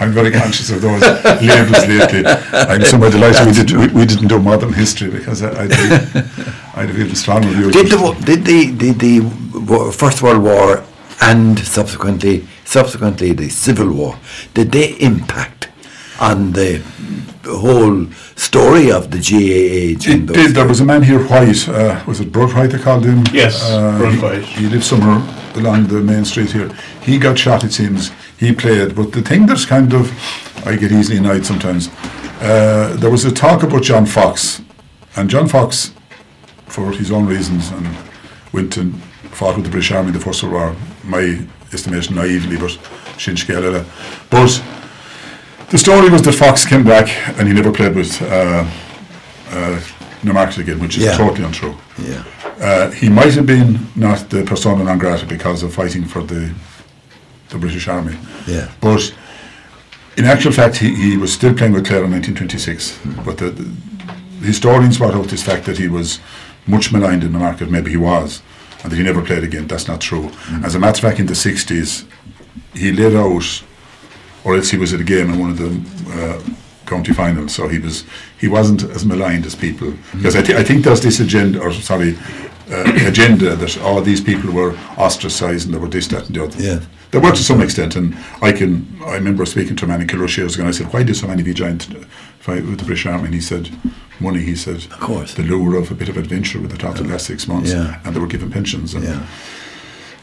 I'm 0.00 0.12
very 0.12 0.30
conscious 0.30 0.70
of 0.70 0.82
those 0.82 1.00
labels 1.42 1.86
lately. 1.88 2.22
I'm 2.52 2.82
somewhat 2.84 3.12
delighted 3.12 3.46
we, 3.46 3.52
did, 3.52 3.70
we, 3.72 3.86
we 4.00 4.06
didn't 4.06 4.28
do 4.28 4.38
modern 4.38 4.72
history 4.72 5.10
because 5.10 5.42
I, 5.42 5.62
I'd, 5.62 5.70
be, 5.70 5.76
I'd 6.76 6.88
have 6.90 6.98
even 6.98 7.14
stronger 7.14 7.48
views. 7.48 7.72
Did 7.72 7.86
the, 7.88 7.98
did 8.24 8.44
the, 8.44 8.70
the, 8.70 8.90
the 8.92 9.20
wo- 9.70 9.90
First 9.90 10.22
World 10.22 10.42
War 10.42 10.84
and 11.22 11.58
subsequently 11.58 12.46
subsequently 12.64 13.32
the 13.32 13.48
Civil 13.48 13.92
War, 13.92 14.18
did 14.54 14.72
they 14.72 14.90
impact 14.98 15.68
on 16.20 16.52
the 16.52 16.82
whole 17.44 18.06
story 18.36 18.90
of 18.90 19.10
the 19.10 19.18
GAA? 19.18 19.98
during 20.02 20.22
It 20.28 20.32
did. 20.32 20.54
There 20.56 20.66
was 20.66 20.80
a 20.80 20.84
man 20.84 21.02
here, 21.02 21.20
White. 21.26 21.68
Uh, 21.68 22.02
was 22.06 22.20
it 22.20 22.32
Broad 22.32 22.52
White 22.54 22.70
they 22.70 22.78
called 22.78 23.04
him? 23.04 23.22
Yes, 23.32 23.62
uh, 23.70 23.96
Broad 23.98 24.42
he- 24.42 24.62
He, 24.62 24.66
lived 24.68 24.84
somewhere 24.84 25.22
along 25.56 25.86
the 25.88 26.00
main 26.00 26.24
street 26.24 26.50
here. 26.52 26.68
He 27.02 27.18
got 27.18 27.38
shot, 27.38 27.64
it 27.64 27.72
seems. 27.72 28.10
He 28.38 28.52
played. 28.54 28.94
But 28.94 29.12
the 29.12 29.22
thing 29.22 29.46
that's 29.46 29.64
kind 29.66 29.92
of, 29.94 30.10
I 30.66 30.76
get 30.76 30.92
easily 30.92 31.18
annoyed 31.18 31.44
sometimes, 31.46 31.88
uh, 32.40 32.96
there 32.98 33.10
was 33.10 33.24
a 33.24 33.32
talk 33.32 33.62
about 33.62 33.82
John 33.82 34.06
Fox. 34.06 34.60
And 35.16 35.30
John 35.30 35.48
Fox, 35.48 35.92
for 36.66 36.90
his 36.92 37.10
own 37.12 37.26
reasons, 37.26 37.70
and 37.70 37.88
went 38.52 38.76
and 38.76 38.94
fought 39.32 39.56
with 39.56 39.64
the 39.64 39.70
British 39.70 39.92
Army 39.92 40.08
in 40.08 40.14
the 40.14 40.20
First 40.20 40.42
World 40.42 40.54
War. 40.54 40.76
My 41.04 41.46
estimation, 41.72 42.16
naively, 42.16 42.56
but 42.56 42.70
Shinshke 43.18 43.84
But 44.30 44.62
the 45.70 45.78
story 45.78 46.10
was 46.10 46.22
that 46.22 46.34
Fox 46.34 46.64
came 46.64 46.84
back 46.84 47.08
and 47.38 47.48
he 47.48 47.54
never 47.54 47.72
played 47.72 47.94
with 47.94 48.20
uh, 48.22 48.66
uh, 49.50 49.80
Newmarket 50.22 50.58
again, 50.58 50.80
which 50.80 50.96
is 50.98 51.04
Yeah. 51.04 51.16
totally 51.16 51.44
untrue. 51.44 51.76
Yeah. 51.98 52.22
Uh, 52.60 52.90
he 52.90 53.08
might 53.08 53.34
have 53.34 53.46
been 53.46 53.78
not 53.96 54.30
the 54.30 54.44
persona 54.44 54.84
non 54.84 54.98
grata 54.98 55.26
because 55.26 55.62
of 55.62 55.74
fighting 55.74 56.04
for 56.04 56.22
the 56.22 56.54
the 57.50 57.58
British 57.58 57.88
Army. 57.88 58.16
Yeah. 58.46 58.70
But 58.80 59.14
in 60.16 60.24
actual 60.24 60.52
fact, 60.52 60.76
he, 60.76 60.94
he 60.94 61.16
was 61.16 61.32
still 61.32 61.54
playing 61.54 61.72
with 61.72 61.86
Clare 61.86 62.04
in 62.04 62.10
1926. 62.10 62.98
But 63.24 63.38
the, 63.38 63.50
the 63.50 64.46
historians 64.46 64.98
brought 64.98 65.14
out 65.14 65.26
this 65.26 65.42
fact 65.42 65.66
that 65.66 65.78
he 65.78 65.88
was 65.88 66.20
much 66.66 66.92
maligned 66.92 67.24
in 67.24 67.32
the 67.32 67.38
market. 67.38 67.70
Maybe 67.70 67.90
he 67.90 67.96
was, 67.96 68.42
and 68.82 68.92
that 68.92 68.96
he 68.96 69.02
never 69.02 69.22
played 69.22 69.44
again. 69.44 69.66
That's 69.66 69.88
not 69.88 70.00
true. 70.00 70.30
As 70.62 70.74
a 70.74 70.78
matter 70.78 70.98
of 70.98 71.00
fact, 71.00 71.20
in 71.20 71.26
the 71.26 71.34
60s, 71.34 72.06
he 72.74 72.92
laid 72.92 73.14
out, 73.14 73.62
or 74.44 74.56
else 74.56 74.70
he 74.70 74.78
was 74.78 74.92
at 74.92 75.00
a 75.00 75.04
game 75.04 75.32
in 75.32 75.38
one 75.38 75.50
of 75.50 75.58
the 75.58 75.70
uh, 76.12 76.54
county 76.86 77.12
finals. 77.12 77.54
So 77.54 77.68
he 77.68 77.78
was 77.78 78.04
he 78.38 78.48
wasn't 78.48 78.82
as 78.82 79.04
maligned 79.04 79.46
as 79.46 79.54
people 79.54 79.92
because 80.12 80.36
I, 80.36 80.42
thi- 80.42 80.56
I 80.56 80.64
think 80.64 80.84
there's 80.84 81.00
this 81.00 81.20
agenda, 81.20 81.60
or 81.60 81.72
sorry, 81.72 82.16
uh, 82.70 82.92
agenda 83.06 83.56
that 83.56 83.78
all 83.82 84.00
these 84.02 84.20
people 84.20 84.50
were 84.52 84.76
ostracised 84.96 85.66
and 85.66 85.74
they 85.74 85.78
were 85.78 85.88
this, 85.88 86.08
that, 86.08 86.26
and 86.26 86.34
the 86.36 86.44
other. 86.44 86.62
Yeah. 86.62 86.80
They 87.10 87.20
were 87.20 87.30
to 87.30 87.42
some 87.44 87.60
extent, 87.62 87.94
and 87.96 88.16
I 88.42 88.50
can. 88.52 88.86
I 89.06 89.14
remember 89.14 89.46
speaking 89.46 89.76
to 89.76 89.84
a 89.84 89.88
man 89.88 90.00
in 90.00 90.08
Kilrush 90.08 90.36
years 90.36 90.54
ago, 90.54 90.64
and 90.64 90.68
I 90.74 90.76
said, 90.76 90.92
"Why 90.92 91.04
do 91.04 91.14
so 91.14 91.28
many 91.28 91.42
of 91.42 91.46
you 91.46 91.54
join 91.54 91.78
fight 92.40 92.64
with 92.66 92.78
the 92.80 92.84
British 92.84 93.06
Army?" 93.06 93.26
And 93.26 93.34
he 93.34 93.40
said, 93.40 93.70
"Money." 94.18 94.40
He 94.40 94.56
said, 94.56 94.76
"Of 94.90 94.98
course. 94.98 95.34
the 95.34 95.44
lure 95.44 95.76
of 95.76 95.92
a 95.92 95.94
bit 95.94 96.08
of 96.08 96.16
adventure 96.16 96.58
with 96.60 96.72
the 96.72 96.76
top 96.78 96.96
of 96.98 97.04
the 97.06 97.12
last 97.12 97.26
six 97.26 97.46
months, 97.46 97.70
Yeah. 97.70 98.00
and 98.04 98.16
they 98.16 98.20
were 98.20 98.26
given 98.26 98.50
pensions, 98.50 98.94
and 98.94 99.04
Yeah. 99.04 99.20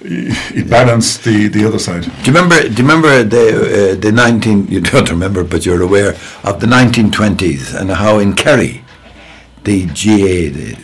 It 0.03 0.69
balanced 0.69 1.23
the 1.23 1.47
the 1.47 1.65
other 1.67 1.79
side." 1.79 2.03
Do 2.03 2.09
you 2.09 2.33
remember? 2.33 2.61
Do 2.61 2.69
you 2.69 2.87
remember 2.89 3.23
the 3.23 3.45
uh, 3.91 3.95
the 3.95 4.11
nineteen? 4.11 4.67
You 4.67 4.81
don't 4.81 5.09
remember, 5.09 5.43
but 5.43 5.65
you're 5.65 5.81
aware 5.81 6.15
of 6.43 6.59
the 6.59 6.67
nineteen 6.67 7.11
twenties 7.11 7.73
and 7.73 7.89
how 7.91 8.19
in 8.19 8.33
Kerry, 8.33 8.83
the 9.63 9.85
GAA 9.85 10.77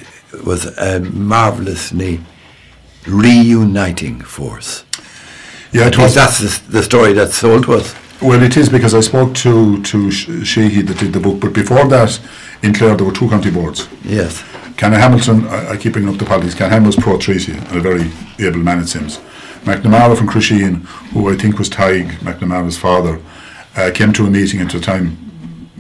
was 0.46 0.66
a 0.78 1.00
marvelously 1.00 2.20
reuniting 3.08 4.22
force. 4.22 4.84
Yeah, 5.72 5.88
it 5.88 5.98
was. 5.98 6.16
that's 6.16 6.40
the, 6.40 6.72
the 6.72 6.84
story 6.84 7.14
that's 7.14 7.36
sold 7.36 7.66
to 7.66 7.74
us. 7.74 7.96
Well, 8.22 8.42
it 8.42 8.58
is 8.58 8.70
because 8.70 8.94
I 8.94 9.02
spoke 9.02 9.36
to 9.36 9.82
to 9.84 10.12
Sheehy 10.12 10.82
that 10.84 10.98
did 11.00 11.14
the 11.14 11.20
book, 11.20 11.40
but 11.40 11.54
before 11.54 11.88
that, 11.88 12.20
in 12.64 12.74
Clare 12.74 12.96
there 12.96 13.06
were 13.06 13.14
two 13.14 13.30
county 13.30 13.52
boards. 13.52 13.88
Yes. 14.04 14.44
Canon 14.78 15.00
Hamilton, 15.00 15.48
I, 15.48 15.72
I 15.72 15.78
keep 15.78 15.94
bringing 15.94 16.14
up 16.14 16.20
the 16.20 16.26
politics. 16.26 16.56
Canon 16.56 16.72
Hamilton 16.72 16.98
was 16.98 17.04
pro 17.04 17.18
treaty 17.18 17.54
and 17.54 17.78
a 17.78 17.82
very 17.82 18.12
able 18.40 18.60
man 18.60 18.80
it 18.80 18.88
seems. 18.88 19.18
McNamara 19.64 20.16
from 20.16 20.28
Crusheen, 20.28 20.86
who 21.12 21.30
I 21.30 21.36
think 21.36 21.58
was 21.58 21.68
Tig 21.68 22.08
McNamara's 22.20 22.78
father, 22.78 23.20
uh, 23.76 23.92
came 23.94 24.14
to 24.14 24.26
a 24.26 24.30
meeting 24.30 24.62
at 24.62 24.72
the 24.72 24.80
time. 24.80 25.18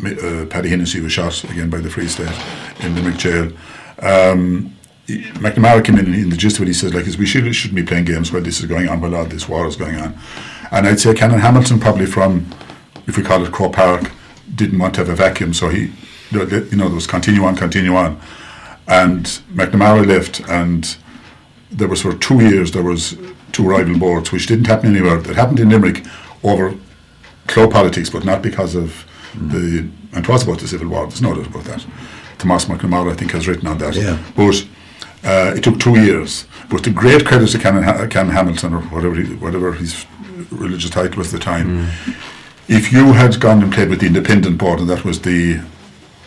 Uh, 0.04 0.46
Paddy 0.50 0.70
Hennessy 0.70 1.00
was 1.00 1.12
shot 1.12 1.44
again 1.46 1.70
by 1.70 1.78
the 1.78 1.90
Free 1.90 2.08
State 2.08 2.36
in 2.82 2.96
Limerick 2.96 3.18
jail. 3.18 3.52
Um, 4.00 4.76
McNamara 5.08 5.84
came 5.86 5.98
in, 5.98 6.06
and 6.06 6.16
in 6.16 6.30
the 6.30 6.36
gist 6.36 6.58
of 6.58 6.64
it, 6.64 6.68
he 6.68 6.74
says, 6.74 6.94
like, 6.94 7.06
we 7.06 7.26
should, 7.26 7.56
shouldn't 7.56 7.76
be 7.76 7.84
playing 7.84 8.06
games 8.06 8.32
while 8.32 8.42
this 8.42 8.60
is 8.60 8.66
going 8.66 8.90
on, 8.90 9.00
while 9.00 9.16
all 9.16 9.26
this 9.26 9.48
war 9.48 9.66
is 9.68 9.76
going 9.76 9.96
on. 9.96 10.18
And 10.72 10.86
I'd 10.86 11.00
say 11.00 11.14
Canon 11.14 11.40
Hamilton, 11.40 11.80
probably 11.80 12.06
from, 12.06 12.46
if 13.08 13.16
we 13.16 13.24
call 13.24 13.44
it 13.46 13.52
Croke 13.54 13.74
Park, 13.74 14.12
didn't 14.54 14.80
want 14.80 14.96
to 14.96 15.02
have 15.02 15.10
a 15.10 15.16
vacuum, 15.16 15.54
so 15.54 15.70
he, 15.70 15.94
you 16.32 16.40
know, 16.40 16.46
there 16.46 16.90
was 16.90 17.08
continue 17.08 17.44
on, 17.44 17.56
continue 17.56 17.96
on. 17.96 18.20
And 18.88 19.26
McNamara 19.54 20.06
left, 20.06 20.40
and 20.50 20.96
there 21.72 21.88
was 21.88 22.02
for 22.02 22.14
two 22.14 22.40
years, 22.42 22.72
there 22.72 22.84
was 22.84 23.18
two 23.52 23.64
rival 23.68 23.98
boards, 23.98 24.32
which 24.32 24.48
didn't 24.48 24.68
happen 24.68 24.96
anywhere. 24.96 25.18
It 25.18 25.36
happened 25.36 25.60
in 25.60 25.70
Limerick 25.70 26.06
over 26.44 26.74
club 27.48 27.72
politics, 27.72 28.10
but 28.10 28.24
not 28.24 28.42
because 28.42 28.76
of 28.76 29.06
the, 29.34 29.90
and 30.14 30.24
it 30.24 30.30
was 30.30 30.44
about 30.44 30.60
the 30.60 30.68
Civil 30.68 30.88
War, 30.88 31.08
there's 31.08 31.22
no 31.22 31.34
doubt 31.34 31.48
about 31.48 31.66
that. 31.66 31.86
Thomas 32.38 32.66
McNamara, 32.66 33.12
I 33.12 33.16
think, 33.16 33.32
has 33.32 33.48
written 33.48 33.68
on 33.68 33.78
that. 33.80 33.96
Yeah. 33.96 34.18
But 34.36 34.66
uh, 35.24 35.54
it 35.56 35.64
took 35.64 35.80
two 35.80 36.00
years. 36.00 36.46
But 36.70 36.84
the 36.84 36.92
great 36.92 37.26
credit 37.26 37.50
to 37.50 37.60
Canon, 37.60 37.84
ha- 37.84 38.08
Hamilton, 38.10 38.74
or 38.74 38.82
whatever, 38.82 39.16
he, 39.16 39.36
whatever 39.36 39.74
his 39.74 40.06
religious 40.52 40.92
title 40.92 41.18
was 41.18 41.34
at 41.34 41.40
the 41.40 41.44
time, 41.44 41.88
if 42.68 42.92
you 42.92 43.14
had 43.14 43.40
gone 43.40 43.64
and 43.64 43.74
played 43.74 43.90
with 43.90 44.00
the 44.00 44.08
independent 44.08 44.58
board, 44.58 44.80
and 44.80 44.90
that 44.90 45.04
was 45.04 45.22
the, 45.22 45.62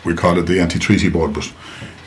we 0.03 0.13
call 0.13 0.37
it 0.37 0.43
the 0.47 0.59
anti-treaty 0.59 1.09
board, 1.09 1.33
but 1.33 1.51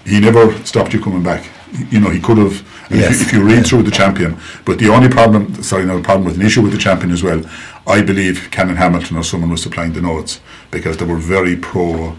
he 0.05 0.21
never 0.21 0.53
stopped 0.65 0.93
you 0.93 1.01
coming 1.01 1.23
back. 1.23 1.49
You 1.91 2.01
know, 2.01 2.11
he 2.11 2.21
could 2.21 2.39
have, 2.39 2.61
and 2.91 3.01
if, 3.01 3.11
you, 3.11 3.27
if 3.27 3.33
you 3.33 3.45
read 3.45 3.67
through 3.67 3.83
the 3.83 3.91
champion, 3.91 4.37
but 4.65 4.79
the 4.79 4.89
only 4.89 5.09
problem, 5.09 5.63
sorry, 5.63 5.85
not 5.85 5.99
a 5.99 6.03
problem 6.03 6.25
with 6.25 6.37
an 6.37 6.43
issue 6.47 6.63
with 6.63 6.73
the 6.73 6.79
champion 6.79 7.11
as 7.11 7.23
well, 7.23 7.43
I 7.87 8.01
believe 8.03 8.49
Canon 8.51 8.77
Hamilton 8.77 9.17
or 9.17 9.25
someone 9.25 9.51
was 9.51 9.63
supplying 9.63 9.93
the 9.93 10.01
notes 10.01 10.41
because 10.71 10.97
they 10.97 11.05
were 11.05 11.17
very 11.17 11.57
pro 11.57 12.17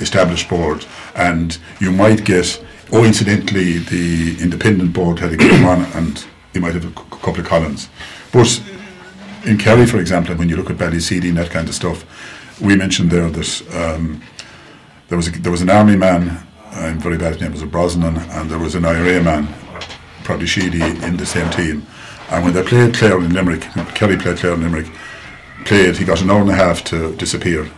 established 0.00 0.48
board, 0.48 0.86
and 1.14 1.58
you 1.80 1.92
might 1.92 2.24
get, 2.24 2.64
oh, 2.92 3.04
incidentally, 3.04 3.78
the 3.78 4.36
independent 4.42 4.92
board 4.92 5.18
had 5.18 5.32
a 5.32 5.36
good 5.36 5.62
on, 5.64 5.82
and 5.92 6.24
you 6.52 6.60
might 6.60 6.74
have 6.74 6.84
a 6.84 6.88
c- 6.88 7.06
couple 7.10 7.40
of 7.40 7.46
columns. 7.46 7.88
But 8.32 8.60
in 9.44 9.58
Kerry, 9.58 9.86
for 9.86 9.98
example, 9.98 10.34
when 10.34 10.48
you 10.48 10.56
look 10.56 10.70
at 10.70 10.76
Ballyseedy 10.76 11.28
and 11.28 11.36
that 11.36 11.50
kind 11.50 11.68
of 11.68 11.74
stuff, 11.74 12.04
we 12.60 12.74
mentioned 12.76 13.10
there 13.10 13.28
that 13.30 13.62
um, 13.74 14.22
there 15.08 15.16
was 15.16 15.28
a, 15.28 15.30
there 15.32 15.52
was 15.52 15.62
an 15.62 15.70
army 15.70 15.96
man, 15.96 16.44
I'm 16.74 16.98
very 16.98 17.16
bad 17.18 17.34
at 17.34 17.40
name, 17.40 17.52
was 17.52 17.62
a 17.62 17.66
Brosnan, 17.66 18.16
and 18.16 18.50
there 18.50 18.58
was 18.58 18.74
an 18.74 18.84
IRA 18.84 19.22
man, 19.22 19.48
probably 20.24 20.46
Sheedy, 20.46 20.82
in 20.82 21.16
the 21.16 21.26
same 21.26 21.48
team. 21.50 21.86
And 22.30 22.44
when 22.44 22.54
they 22.54 22.62
played 22.62 22.94
Clare 22.94 23.18
in 23.18 23.32
Limerick, 23.32 23.62
Kerry 23.94 24.16
played 24.16 24.38
Clare 24.38 24.54
in 24.54 24.62
Limerick, 24.62 24.86
played, 25.64 25.96
he 25.96 26.04
got 26.04 26.20
an 26.22 26.30
hour 26.30 26.40
and 26.40 26.50
a 26.50 26.54
half 26.54 26.82
to 26.84 27.14
disappear, 27.16 27.68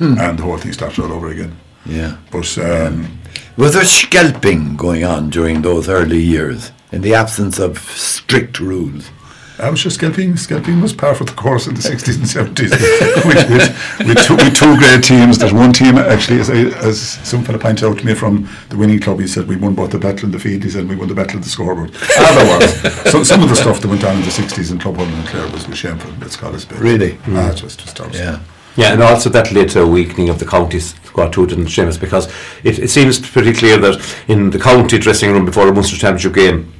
and 0.00 0.38
the 0.38 0.42
whole 0.42 0.56
thing 0.58 0.72
started 0.72 1.04
all 1.04 1.12
over 1.12 1.28
again. 1.28 1.56
Yeah. 1.84 2.16
But 2.30 2.56
um, 2.58 3.18
Was 3.56 3.74
there 3.74 3.84
scalping 3.84 4.76
going 4.76 5.04
on 5.04 5.30
during 5.30 5.62
those 5.62 5.88
early 5.88 6.18
years 6.20 6.72
in 6.92 7.02
the 7.02 7.14
absence 7.14 7.58
of 7.58 7.78
strict 7.78 8.60
rules? 8.60 9.10
I 9.58 9.70
was 9.70 9.82
just 9.82 9.96
scalping. 9.96 10.36
Scalping 10.36 10.80
was 10.82 10.92
par 10.92 11.14
for 11.14 11.24
the 11.24 11.32
course 11.32 11.66
in 11.66 11.74
the 11.74 11.80
60s 11.80 12.16
and 12.16 12.56
70s 12.56 12.70
with, 13.24 13.50
with, 13.50 14.06
with, 14.06 14.26
two, 14.26 14.36
with 14.36 14.54
two 14.54 14.76
great 14.76 15.02
teams. 15.02 15.38
There's 15.38 15.52
one 15.52 15.72
team, 15.72 15.96
actually, 15.96 16.40
as, 16.40 16.50
I, 16.50 16.56
as 16.86 17.00
some 17.00 17.42
fella 17.42 17.58
pointed 17.58 17.84
out 17.84 17.98
to 17.98 18.04
me 18.04 18.14
from 18.14 18.48
the 18.68 18.76
winning 18.76 19.00
club, 19.00 19.18
he 19.20 19.26
said 19.26 19.48
we 19.48 19.56
won 19.56 19.74
both 19.74 19.92
the 19.92 19.98
battle 19.98 20.26
and 20.26 20.34
the 20.34 20.38
field. 20.38 20.62
He 20.62 20.70
said 20.70 20.88
we 20.88 20.96
won 20.96 21.08
the 21.08 21.14
battle 21.14 21.36
and 21.36 21.44
the 21.44 21.48
scoreboard. 21.48 21.92
Ah, 22.18 22.32
there 22.34 22.58
was. 22.58 23.10
So, 23.12 23.22
some 23.22 23.42
of 23.42 23.48
the 23.48 23.56
stuff 23.56 23.80
that 23.80 23.88
went 23.88 24.02
on 24.04 24.16
in 24.16 24.22
the 24.22 24.28
60s 24.28 24.70
in 24.72 24.78
Club 24.78 24.96
Hall 24.96 25.06
and 25.06 25.26
Clare 25.28 25.50
was, 25.52 25.68
was 25.68 25.78
shameful. 25.78 26.10
Let's 26.20 26.36
call 26.36 26.50
it 26.50 26.56
a 26.56 26.60
spade. 26.60 26.78
Really? 26.78 27.18
Ah, 27.28 27.50
it 27.50 27.62
was 27.62 27.76
just 27.76 27.96
terrible. 27.96 28.16
Yeah. 28.16 28.40
Yeah, 28.76 28.92
and 28.92 29.02
also 29.02 29.30
that 29.30 29.52
led 29.52 29.70
to 29.70 29.82
a 29.82 29.86
weakening 29.86 30.28
of 30.28 30.38
the 30.38 30.44
county 30.44 30.80
squad 30.80 31.32
too, 31.32 31.46
didn't 31.46 31.66
Seamus? 31.66 31.98
Because 31.98 32.26
it, 32.62 32.78
it 32.78 32.90
seems 32.90 33.18
pretty 33.18 33.54
clear 33.54 33.78
that 33.78 34.16
in 34.28 34.50
the 34.50 34.58
county 34.58 34.98
dressing 34.98 35.32
room 35.32 35.46
before 35.46 35.66
a 35.66 35.72
Munster 35.72 35.96
Championship 35.96 36.34
game, 36.34 36.72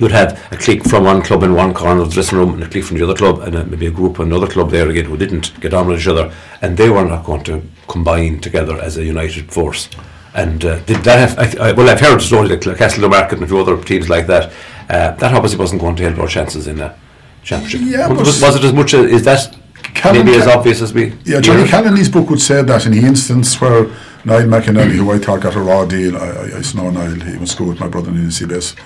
you'd 0.00 0.12
have 0.12 0.32
a 0.50 0.56
clique 0.56 0.82
from 0.84 1.04
one 1.04 1.22
club 1.22 1.42
in 1.42 1.54
one 1.54 1.74
corner 1.74 2.00
of 2.00 2.08
the 2.08 2.14
dressing 2.14 2.38
room 2.38 2.54
and 2.54 2.62
a 2.64 2.68
clique 2.68 2.84
from 2.84 2.96
the 2.96 3.04
other 3.04 3.14
club, 3.14 3.40
and 3.40 3.54
uh, 3.54 3.64
maybe 3.64 3.86
a 3.86 3.90
group 3.90 4.18
another 4.18 4.46
club 4.46 4.70
there 4.70 4.88
again 4.88 5.04
who 5.04 5.16
didn't 5.16 5.58
get 5.60 5.74
on 5.74 5.86
with 5.86 6.00
each 6.00 6.08
other, 6.08 6.34
and 6.62 6.76
they 6.76 6.88
were 6.88 7.04
not 7.04 7.24
going 7.24 7.44
to 7.44 7.62
combine 7.86 8.40
together 8.40 8.76
as 8.80 8.96
a 8.96 9.04
united 9.04 9.52
force. 9.52 9.88
And 10.34 10.64
uh, 10.64 10.78
did 10.80 10.98
that 10.98 11.28
have, 11.28 11.38
I, 11.38 11.68
I, 11.68 11.72
well, 11.72 11.88
I've 11.88 12.00
heard 12.00 12.22
stories 12.22 12.50
like 12.50 12.78
Castle 12.78 13.08
Market 13.08 13.34
and 13.34 13.44
a 13.44 13.46
few 13.46 13.58
other 13.58 13.80
teams 13.82 14.08
like 14.08 14.26
that. 14.28 14.52
Uh, 14.88 15.10
that 15.12 15.34
obviously 15.34 15.58
wasn't 15.58 15.80
going 15.80 15.96
to 15.96 16.02
help 16.04 16.18
our 16.18 16.28
chances 16.28 16.66
in 16.66 16.80
a 16.80 16.96
championship. 17.42 17.80
Yeah, 17.84 18.08
was, 18.08 18.40
was, 18.40 18.56
it 18.56 18.64
as 18.64 18.72
much? 18.72 18.94
As, 18.94 19.10
is 19.10 19.24
that 19.24 19.56
Callum 19.94 20.24
maybe 20.24 20.38
as 20.38 20.46
obvious 20.46 20.80
as 20.82 20.94
we? 20.94 21.14
Yeah, 21.24 21.40
Johnny? 21.40 21.68
Callan's 21.68 22.08
book 22.08 22.30
would 22.30 22.40
say 22.40 22.62
that 22.62 22.86
in 22.86 22.92
the 22.92 23.00
instance 23.00 23.60
where 23.60 23.90
Niall 24.24 24.42
McInerney, 24.42 24.92
who 24.96 25.10
I 25.12 25.18
thought 25.18 25.40
got 25.40 25.56
a 25.56 25.60
raw 25.60 25.84
deal, 25.86 26.16
I, 26.16 26.26
I, 26.28 26.44
I 26.58 26.62
know 26.74 26.90
Niall, 26.90 27.14
he 27.14 27.38
to 27.38 27.46
school 27.46 27.68
with 27.68 27.80
my 27.80 27.88
brother 27.88 28.10
in 28.10 28.16
the 28.16 28.22
CBS. 28.30 28.76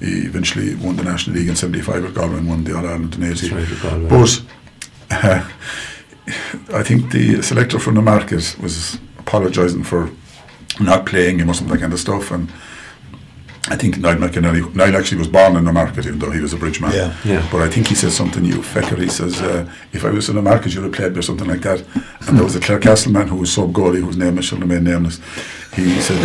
He 0.00 0.26
eventually 0.26 0.74
won 0.74 0.96
the 0.96 1.04
National 1.04 1.36
League 1.36 1.48
in 1.48 1.56
75 1.56 2.02
with 2.02 2.14
Galway 2.14 2.38
and 2.38 2.48
won 2.48 2.64
the 2.64 2.76
All 2.76 2.86
Ireland 2.86 3.14
in 3.14 3.22
80. 3.24 3.48
right. 3.54 4.08
But 4.08 4.42
uh, 5.10 5.48
I 6.74 6.82
think 6.82 7.10
the 7.10 7.42
selector 7.42 7.78
from 7.78 7.94
the 7.94 8.02
market 8.02 8.56
was 8.60 8.98
apologising 9.18 9.84
for 9.84 10.10
not 10.80 11.06
playing 11.06 11.38
him 11.38 11.50
or 11.50 11.54
something 11.54 11.74
that 11.74 11.80
kind 11.80 11.92
of 11.92 12.00
stuff. 12.00 12.30
And 12.30 12.50
I 13.68 13.76
think 13.76 13.98
Niall 13.98 14.16
McInerney, 14.16 14.74
Niall 14.74 14.96
actually 14.96 15.18
was 15.18 15.28
born 15.28 15.56
in 15.56 15.64
the 15.64 15.72
market, 15.72 16.06
even 16.06 16.18
though 16.18 16.32
he 16.32 16.40
was 16.40 16.52
a 16.52 16.56
bridge 16.56 16.80
man. 16.80 16.92
Yeah. 16.92 17.16
Yeah. 17.24 17.48
But 17.50 17.62
I 17.62 17.68
think 17.68 17.86
he 17.86 17.94
said 17.94 18.10
something, 18.10 18.44
you 18.44 18.56
fecker. 18.56 18.98
He 18.98 19.08
says, 19.08 19.40
uh, 19.40 19.70
if 19.92 20.04
I 20.04 20.10
was 20.10 20.28
in 20.28 20.34
the 20.34 20.42
market, 20.42 20.74
you'd 20.74 20.82
have 20.82 20.92
played 20.92 21.12
me 21.12 21.20
or 21.20 21.22
something 21.22 21.46
like 21.46 21.60
that. 21.60 21.80
And 22.26 22.36
there 22.36 22.44
was 22.44 22.56
a 22.56 22.60
Clare 22.60 22.80
Castle 22.80 23.12
man 23.12 23.28
who 23.28 23.36
was 23.36 23.52
sub 23.52 23.72
goalie, 23.72 24.02
whose 24.02 24.16
name 24.16 24.36
I 24.36 24.40
shouldn't 24.40 24.68
remain 24.68 24.84
nameless. 24.84 25.20
He 25.74 26.00
said, 26.00 26.18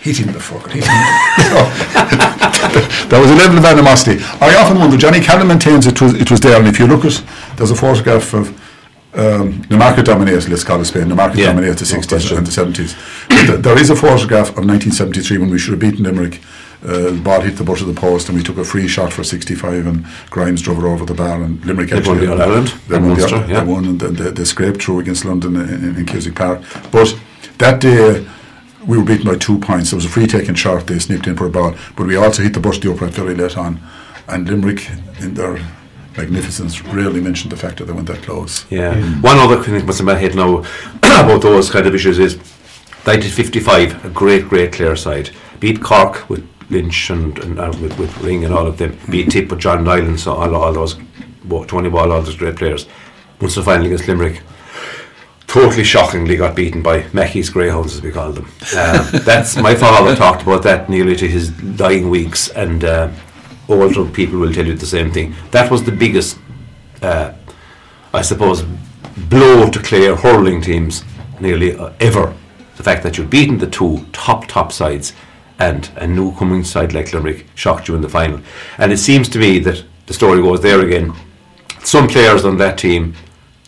Hit 0.00 0.18
him 0.18 0.32
the 0.32 0.38
fucker. 0.38 0.70
Hit 0.70 0.84
him. 0.84 0.94
there 3.08 3.20
was 3.20 3.30
a 3.30 3.34
level 3.34 3.58
of 3.58 3.64
animosity. 3.64 4.22
I 4.40 4.54
often 4.56 4.78
wonder, 4.78 4.96
Johnny 4.96 5.20
Callan 5.20 5.48
maintains 5.48 5.86
it 5.86 6.00
was, 6.00 6.14
it 6.14 6.30
was 6.30 6.40
there, 6.40 6.58
and 6.58 6.68
if 6.68 6.78
you 6.78 6.86
look 6.86 7.04
at, 7.04 7.22
there's 7.56 7.70
a 7.70 7.74
photograph 7.74 8.32
of 8.32 8.48
um, 9.18 9.62
the 9.68 9.76
market 9.76 10.06
dominated, 10.06 10.48
let's 10.48 10.64
call 10.64 10.80
it 10.80 10.84
Spain, 10.86 11.08
the 11.08 11.14
market 11.14 11.38
Yeah, 11.38 11.46
dominated 11.46 11.78
the 11.78 11.92
no 11.94 12.00
60s 12.00 12.08
question. 12.08 12.38
and 12.38 12.46
the 12.46 12.50
70s. 12.50 12.94
But 13.28 13.46
th- 13.46 13.60
there 13.60 13.78
is 13.78 13.90
a 13.90 13.96
photograph 13.96 14.50
of 14.50 14.64
1973 14.64 15.38
when 15.38 15.50
we 15.50 15.58
should 15.58 15.72
have 15.72 15.80
beaten 15.80 16.04
Limerick. 16.04 16.40
Uh, 16.80 17.10
the 17.10 17.20
ball 17.24 17.40
hit 17.40 17.56
the 17.56 17.64
butt 17.64 17.80
of 17.80 17.88
the 17.88 18.00
post 18.00 18.28
and 18.28 18.38
we 18.38 18.44
took 18.44 18.56
a 18.56 18.64
free 18.64 18.86
shot 18.86 19.12
for 19.12 19.24
65 19.24 19.84
and 19.88 20.06
Grimes 20.30 20.62
drove 20.62 20.78
it 20.78 20.84
over 20.84 21.04
the 21.04 21.14
bar 21.14 21.42
and 21.42 21.64
Limerick 21.66 21.90
They 21.90 21.96
won 21.96 22.02
actually- 22.18 22.26
the 22.26 22.32
All-Ireland 22.32 22.68
They 22.86 22.98
won, 22.98 23.02
the, 23.02 23.08
Munster, 23.16 23.46
they 23.48 23.64
won 23.64 23.84
and 23.86 24.00
they, 24.00 24.10
they, 24.10 24.30
they 24.30 24.44
scraped 24.44 24.80
through 24.82 25.00
against 25.00 25.24
London 25.24 25.56
in, 25.56 25.68
in, 25.68 25.96
in 25.96 26.06
Cusack 26.06 26.36
Park. 26.36 26.62
But 26.92 27.18
that 27.58 27.80
day 27.80 28.24
we 28.86 28.96
were 28.96 29.02
beaten 29.04 29.24
by 29.26 29.36
two 29.36 29.58
points. 29.58 29.90
There 29.90 29.96
was 29.96 30.04
a 30.04 30.08
free 30.08 30.28
taking 30.28 30.54
shot, 30.54 30.86
they 30.86 31.00
snipped 31.00 31.26
in 31.26 31.36
for 31.36 31.46
a 31.46 31.50
ball, 31.50 31.74
but 31.96 32.06
we 32.06 32.14
also 32.14 32.44
hit 32.44 32.54
the 32.54 32.60
butt 32.60 32.76
of 32.76 32.82
the 32.82 32.92
upright 32.92 33.10
very 33.12 33.34
late 33.34 33.56
on. 33.58 33.80
And 34.28 34.48
Limerick, 34.48 34.88
in 35.20 35.34
their 35.34 35.58
magnificence, 36.18 36.82
rarely 36.84 37.20
mentioned 37.20 37.52
the 37.52 37.56
fact 37.56 37.78
that 37.78 37.84
they 37.86 37.92
went 37.92 38.08
that 38.08 38.22
close. 38.22 38.70
Yeah. 38.70 38.94
One 39.20 39.38
other 39.38 39.62
thing 39.62 39.86
that's 39.86 40.00
in 40.00 40.06
my 40.06 40.14
head 40.14 40.34
now 40.34 40.58
about 40.98 41.42
those 41.42 41.70
kind 41.70 41.86
of 41.86 41.94
issues 41.94 42.18
is 42.18 42.36
1955, 43.06 44.04
a 44.04 44.10
great, 44.10 44.48
great 44.48 44.72
Clare 44.72 44.96
side. 44.96 45.30
Beat 45.60 45.80
Cork 45.82 46.28
with 46.28 46.46
Lynch 46.68 47.10
and, 47.10 47.38
and 47.38 47.58
uh, 47.58 47.72
with, 47.80 47.98
with 47.98 48.16
Ring 48.18 48.44
and 48.44 48.52
all 48.52 48.66
of 48.66 48.76
them. 48.76 48.98
Beat 49.08 49.30
Tip 49.30 49.50
with 49.50 49.60
John 49.60 49.84
Nyland, 49.84 50.20
so 50.20 50.32
all, 50.34 50.54
all 50.54 50.72
those, 50.72 50.94
Bo- 51.44 51.64
Tony 51.64 51.88
Wall, 51.88 52.12
all 52.12 52.22
those 52.22 52.36
great 52.36 52.56
players. 52.56 52.86
Munster 53.40 53.62
final 53.62 53.86
against 53.86 54.08
Limerick. 54.08 54.42
Totally 55.46 55.84
shockingly 55.84 56.36
got 56.36 56.54
beaten 56.54 56.82
by 56.82 57.06
Mackey's 57.14 57.48
Greyhounds, 57.48 57.94
as 57.94 58.02
we 58.02 58.10
call 58.10 58.32
them. 58.32 58.44
Um, 58.76 59.06
that's 59.24 59.56
my 59.56 59.74
father 59.74 60.14
talked 60.14 60.42
about 60.42 60.62
that 60.64 60.90
nearly 60.90 61.16
to 61.16 61.26
his 61.26 61.50
dying 61.50 62.10
weeks, 62.10 62.50
and 62.50 62.84
uh, 62.84 63.10
older 63.68 64.04
people 64.06 64.38
will 64.38 64.52
tell 64.52 64.66
you 64.66 64.74
the 64.74 64.86
same 64.86 65.12
thing. 65.12 65.34
That 65.50 65.70
was 65.70 65.84
the 65.84 65.92
biggest 65.92 66.38
uh, 67.02 67.32
I 68.12 68.22
suppose, 68.22 68.62
blow 69.28 69.68
to 69.70 69.78
Clare 69.82 70.16
hurling 70.16 70.62
teams 70.62 71.04
nearly 71.40 71.76
uh, 71.76 71.92
ever. 72.00 72.34
The 72.76 72.82
fact 72.82 73.02
that 73.02 73.18
you'd 73.18 73.30
beaten 73.30 73.58
the 73.58 73.66
two 73.66 74.06
top, 74.12 74.46
top 74.46 74.72
sides 74.72 75.12
and 75.58 75.90
a 75.96 76.06
new 76.06 76.34
coming 76.36 76.64
side 76.64 76.94
like 76.94 77.12
Limerick 77.12 77.46
shocked 77.54 77.88
you 77.88 77.96
in 77.96 78.00
the 78.00 78.08
final. 78.08 78.40
And 78.78 78.92
it 78.92 78.98
seems 78.98 79.28
to 79.30 79.38
me 79.38 79.58
that 79.60 79.84
the 80.06 80.14
story 80.14 80.40
goes 80.40 80.62
there 80.62 80.80
again. 80.80 81.12
Some 81.82 82.08
players 82.08 82.44
on 82.44 82.56
that 82.58 82.78
team 82.78 83.14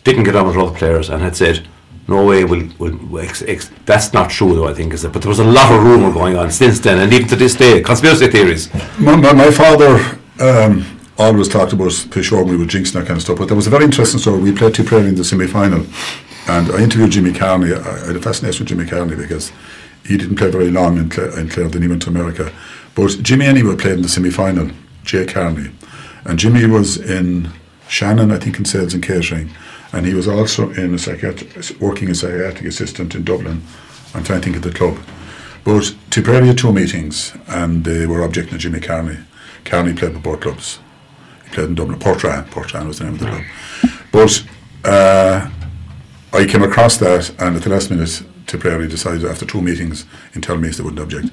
didn't 0.03 0.23
get 0.23 0.35
on 0.35 0.47
with 0.47 0.57
other 0.57 0.77
players 0.77 1.09
and 1.09 1.21
had 1.21 1.35
said, 1.35 1.67
no 2.07 2.25
way, 2.25 2.43
we'll, 2.43 2.69
we'll 2.77 3.19
ex, 3.19 3.41
ex, 3.43 3.69
that's 3.85 4.13
not 4.13 4.29
true 4.29 4.55
though, 4.55 4.67
I 4.67 4.73
think, 4.73 4.93
is 4.93 5.03
it? 5.03 5.13
But 5.13 5.21
there 5.21 5.29
was 5.29 5.39
a 5.39 5.43
lot 5.43 5.71
of 5.71 5.83
rumour 5.83 6.11
going 6.11 6.35
on 6.35 6.51
since 6.51 6.79
then, 6.79 6.99
and 6.99 7.13
even 7.13 7.27
to 7.29 7.35
this 7.35 7.55
day, 7.55 7.81
conspiracy 7.81 8.27
theories. 8.27 8.73
My, 8.99 9.15
my, 9.15 9.33
my 9.33 9.51
father 9.51 10.19
um, 10.39 10.85
always 11.17 11.47
talked 11.47 11.73
about 11.73 11.93
Peshawar 12.11 12.43
with 12.43 12.67
jinx 12.69 12.93
and 12.93 13.01
that 13.01 13.07
kind 13.07 13.17
of 13.17 13.23
stuff. 13.23 13.37
But 13.37 13.47
there 13.47 13.55
was 13.55 13.67
a 13.67 13.69
very 13.69 13.85
interesting 13.85 14.19
story. 14.19 14.41
We 14.41 14.51
played 14.51 14.73
Tipperary 14.73 15.07
in 15.07 15.15
the 15.15 15.23
semi-final, 15.23 15.85
and 16.47 16.71
I 16.71 16.83
interviewed 16.83 17.11
Jimmy 17.11 17.33
Carney. 17.33 17.73
I, 17.73 17.79
I 17.79 18.07
had 18.07 18.15
a 18.15 18.21
fascination 18.21 18.63
with 18.63 18.69
Jimmy 18.69 18.89
Carney 18.89 19.15
because 19.15 19.51
he 20.05 20.17
didn't 20.17 20.37
play 20.37 20.49
very 20.49 20.71
long 20.71 20.97
in 20.97 21.09
Clare, 21.09 21.39
in 21.39 21.49
Clare 21.49 21.69
then 21.69 21.81
he 21.81 21.87
went 21.87 22.01
to 22.03 22.09
America. 22.09 22.51
But 22.95 23.19
Jimmy 23.21 23.45
anyway 23.45 23.75
played 23.75 23.95
in 23.95 24.01
the 24.01 24.09
semi-final, 24.09 24.71
Jay 25.03 25.25
Carney. 25.25 25.71
And 26.25 26.37
Jimmy 26.37 26.65
was 26.65 26.97
in 26.97 27.49
Shannon, 27.87 28.31
I 28.31 28.37
think, 28.37 28.57
in 28.57 28.65
sales 28.65 28.93
and 28.93 29.03
catering. 29.03 29.51
And 29.93 30.05
he 30.05 30.13
was 30.13 30.27
also 30.27 30.71
in 30.71 30.93
a 30.93 30.97
psychiatric, 30.97 31.79
working 31.81 32.09
as 32.09 32.23
a 32.23 32.27
psychiatric 32.27 32.65
assistant 32.65 33.13
in 33.15 33.23
Dublin. 33.23 33.61
I'm 34.13 34.23
trying 34.23 34.41
to 34.41 34.45
think 34.45 34.55
of 34.55 34.63
the 34.63 34.71
club. 34.71 34.97
But 35.63 35.95
Tipperary 36.09 36.47
had 36.47 36.57
two 36.57 36.71
meetings, 36.71 37.33
and 37.47 37.83
they 37.83 38.07
were 38.07 38.23
objecting 38.23 38.53
to 38.53 38.57
Jimmy 38.57 38.79
Carney. 38.79 39.17
Carney 39.65 39.93
played 39.93 40.13
for 40.13 40.19
both 40.19 40.41
clubs. 40.41 40.79
He 41.43 41.49
played 41.51 41.69
in 41.69 41.75
Dublin. 41.75 41.99
Portrane, 41.99 42.43
Portrane 42.45 42.87
was 42.87 42.99
the 42.99 43.05
name 43.05 43.13
of 43.13 43.19
the 43.19 43.27
club. 43.27 43.43
But 44.11 44.45
uh, 44.83 45.49
I 46.33 46.45
came 46.45 46.63
across 46.63 46.97
that, 46.97 47.29
and 47.39 47.55
at 47.55 47.63
the 47.63 47.69
last 47.69 47.91
minute, 47.91 48.23
Tipperary 48.47 48.87
decided 48.87 49.25
after 49.25 49.45
two 49.45 49.61
meetings 49.61 50.05
in 50.33 50.41
Telmees 50.41 50.77
they 50.77 50.83
wouldn't 50.83 51.01
object. 51.01 51.29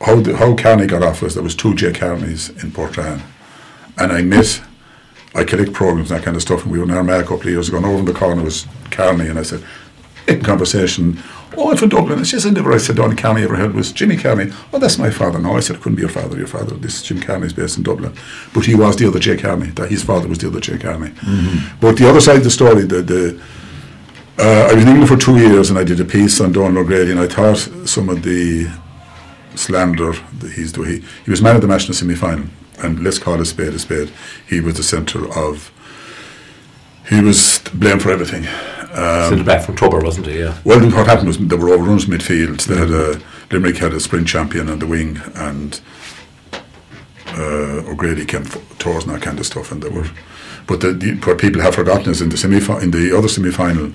How, 0.00 0.20
the, 0.20 0.36
how 0.36 0.54
Carney 0.56 0.86
got 0.86 1.02
off 1.02 1.22
was 1.22 1.34
there 1.34 1.42
was 1.42 1.54
two 1.54 1.74
J. 1.74 1.92
Carneys 1.92 2.62
in 2.62 2.72
Portrane, 2.72 3.22
and 3.98 4.12
I 4.12 4.22
met, 4.22 4.62
I 5.34 5.44
collect 5.44 5.72
programs 5.72 6.10
and 6.10 6.18
that 6.18 6.24
kind 6.24 6.36
of 6.36 6.42
stuff, 6.42 6.62
and 6.62 6.72
we 6.72 6.78
were 6.78 6.84
in 6.84 6.90
Armagh 6.90 7.20
a 7.20 7.22
couple 7.22 7.42
of 7.42 7.46
years 7.46 7.68
ago, 7.68 7.76
and 7.76 7.86
over 7.86 7.98
in 7.98 8.04
the 8.04 8.12
corner 8.12 8.42
was 8.42 8.66
Carney, 8.90 9.28
and 9.28 9.38
I 9.38 9.42
said, 9.42 9.64
in 10.26 10.42
conversation, 10.42 11.22
oh, 11.56 11.70
I'm 11.70 11.76
from 11.76 11.88
Dublin. 11.88 12.18
And 12.18 12.26
she 12.26 12.38
said, 12.38 12.54
never 12.54 12.72
I 12.72 12.78
said, 12.78 12.96
Don 12.96 13.16
Carney 13.16 13.42
ever 13.42 13.56
heard 13.56 13.74
was 13.74 13.92
Jimmy 13.92 14.16
Carney. 14.16 14.52
Oh, 14.72 14.78
that's 14.78 14.98
my 14.98 15.10
father. 15.10 15.38
No, 15.38 15.56
I 15.56 15.60
said, 15.60 15.76
it 15.76 15.82
couldn't 15.82 15.96
be 15.96 16.02
your 16.02 16.10
father. 16.10 16.36
Your 16.36 16.46
father, 16.46 16.76
this 16.76 16.96
is 16.96 17.02
Jim 17.02 17.20
Carney's 17.20 17.52
based 17.52 17.76
in 17.76 17.82
Dublin. 17.82 18.14
But 18.54 18.64
he 18.64 18.74
was 18.74 18.96
the 18.96 19.08
other 19.08 19.18
J. 19.18 19.36
Carney. 19.36 19.68
That 19.70 19.90
his 19.90 20.04
father 20.04 20.28
was 20.28 20.38
the 20.38 20.48
other 20.48 20.60
J. 20.60 20.78
Carney. 20.78 21.12
But 21.80 21.96
the 21.96 22.08
other 22.08 22.20
side 22.20 22.36
of 22.38 22.44
the 22.44 22.50
story, 22.50 22.82
the, 22.84 23.02
the 23.02 23.42
uh, 24.38 24.68
I 24.70 24.74
was 24.74 24.82
in 24.82 24.88
England 24.88 25.08
for 25.08 25.16
two 25.16 25.38
years 25.38 25.68
and 25.68 25.78
I 25.78 25.84
did 25.84 26.00
a 26.00 26.04
piece 26.04 26.40
on 26.40 26.52
Donald 26.52 26.78
O'Grady 26.78 27.10
and 27.10 27.20
I 27.20 27.26
thought 27.26 27.58
some 27.86 28.08
of 28.08 28.22
the 28.22 28.70
slander 29.54 30.12
that 30.38 30.52
he's 30.52 30.72
doing, 30.72 30.88
he, 30.88 31.04
he 31.24 31.30
was 31.30 31.42
man 31.42 31.56
of 31.56 31.60
the 31.60 31.68
match 31.68 31.82
in 31.82 31.88
the 31.88 31.94
semi-final 31.94 32.46
and 32.82 33.02
let's 33.02 33.18
call 33.18 33.40
a 33.40 33.44
spade 33.44 33.74
a 33.74 33.78
spade. 33.78 34.10
He 34.48 34.60
was 34.60 34.76
the 34.76 34.82
centre 34.82 35.26
of, 35.36 35.70
he 37.08 37.20
was 37.20 37.60
blamed 37.74 38.02
for 38.02 38.10
everything. 38.10 38.44
Sent 38.94 39.40
it 39.40 39.46
back 39.46 39.64
from 39.64 39.76
Tubber, 39.76 40.00
wasn't 40.00 40.26
he? 40.26 40.40
Yeah. 40.40 40.58
Well, 40.64 40.80
what 40.90 41.06
happened 41.06 41.28
was 41.28 41.38
there 41.38 41.58
were 41.58 41.70
overruns 41.70 42.06
midfield. 42.06 42.64
They 42.64 42.76
had 42.76 42.90
a 42.90 43.20
Limerick 43.50 43.78
had 43.78 43.92
a 43.92 44.00
sprint 44.00 44.28
champion 44.28 44.68
on 44.68 44.78
the 44.78 44.86
wing, 44.86 45.20
and 45.34 45.80
uh, 47.28 47.90
O'Grady 47.90 48.24
came 48.24 48.44
tours 48.78 49.04
and 49.04 49.14
that 49.14 49.22
kind 49.22 49.38
of 49.38 49.46
stuff. 49.46 49.72
And 49.72 49.82
there 49.82 49.90
were, 49.90 50.08
but 50.66 50.80
the, 50.80 50.92
the, 50.92 51.14
what 51.14 51.38
people 51.38 51.60
have 51.60 51.74
forgotten 51.74 52.10
is 52.10 52.20
in 52.20 52.28
the 52.28 52.36
semi 52.36 52.58
in 52.82 52.90
the 52.90 53.16
other 53.16 53.28
semi 53.28 53.50
final, 53.50 53.92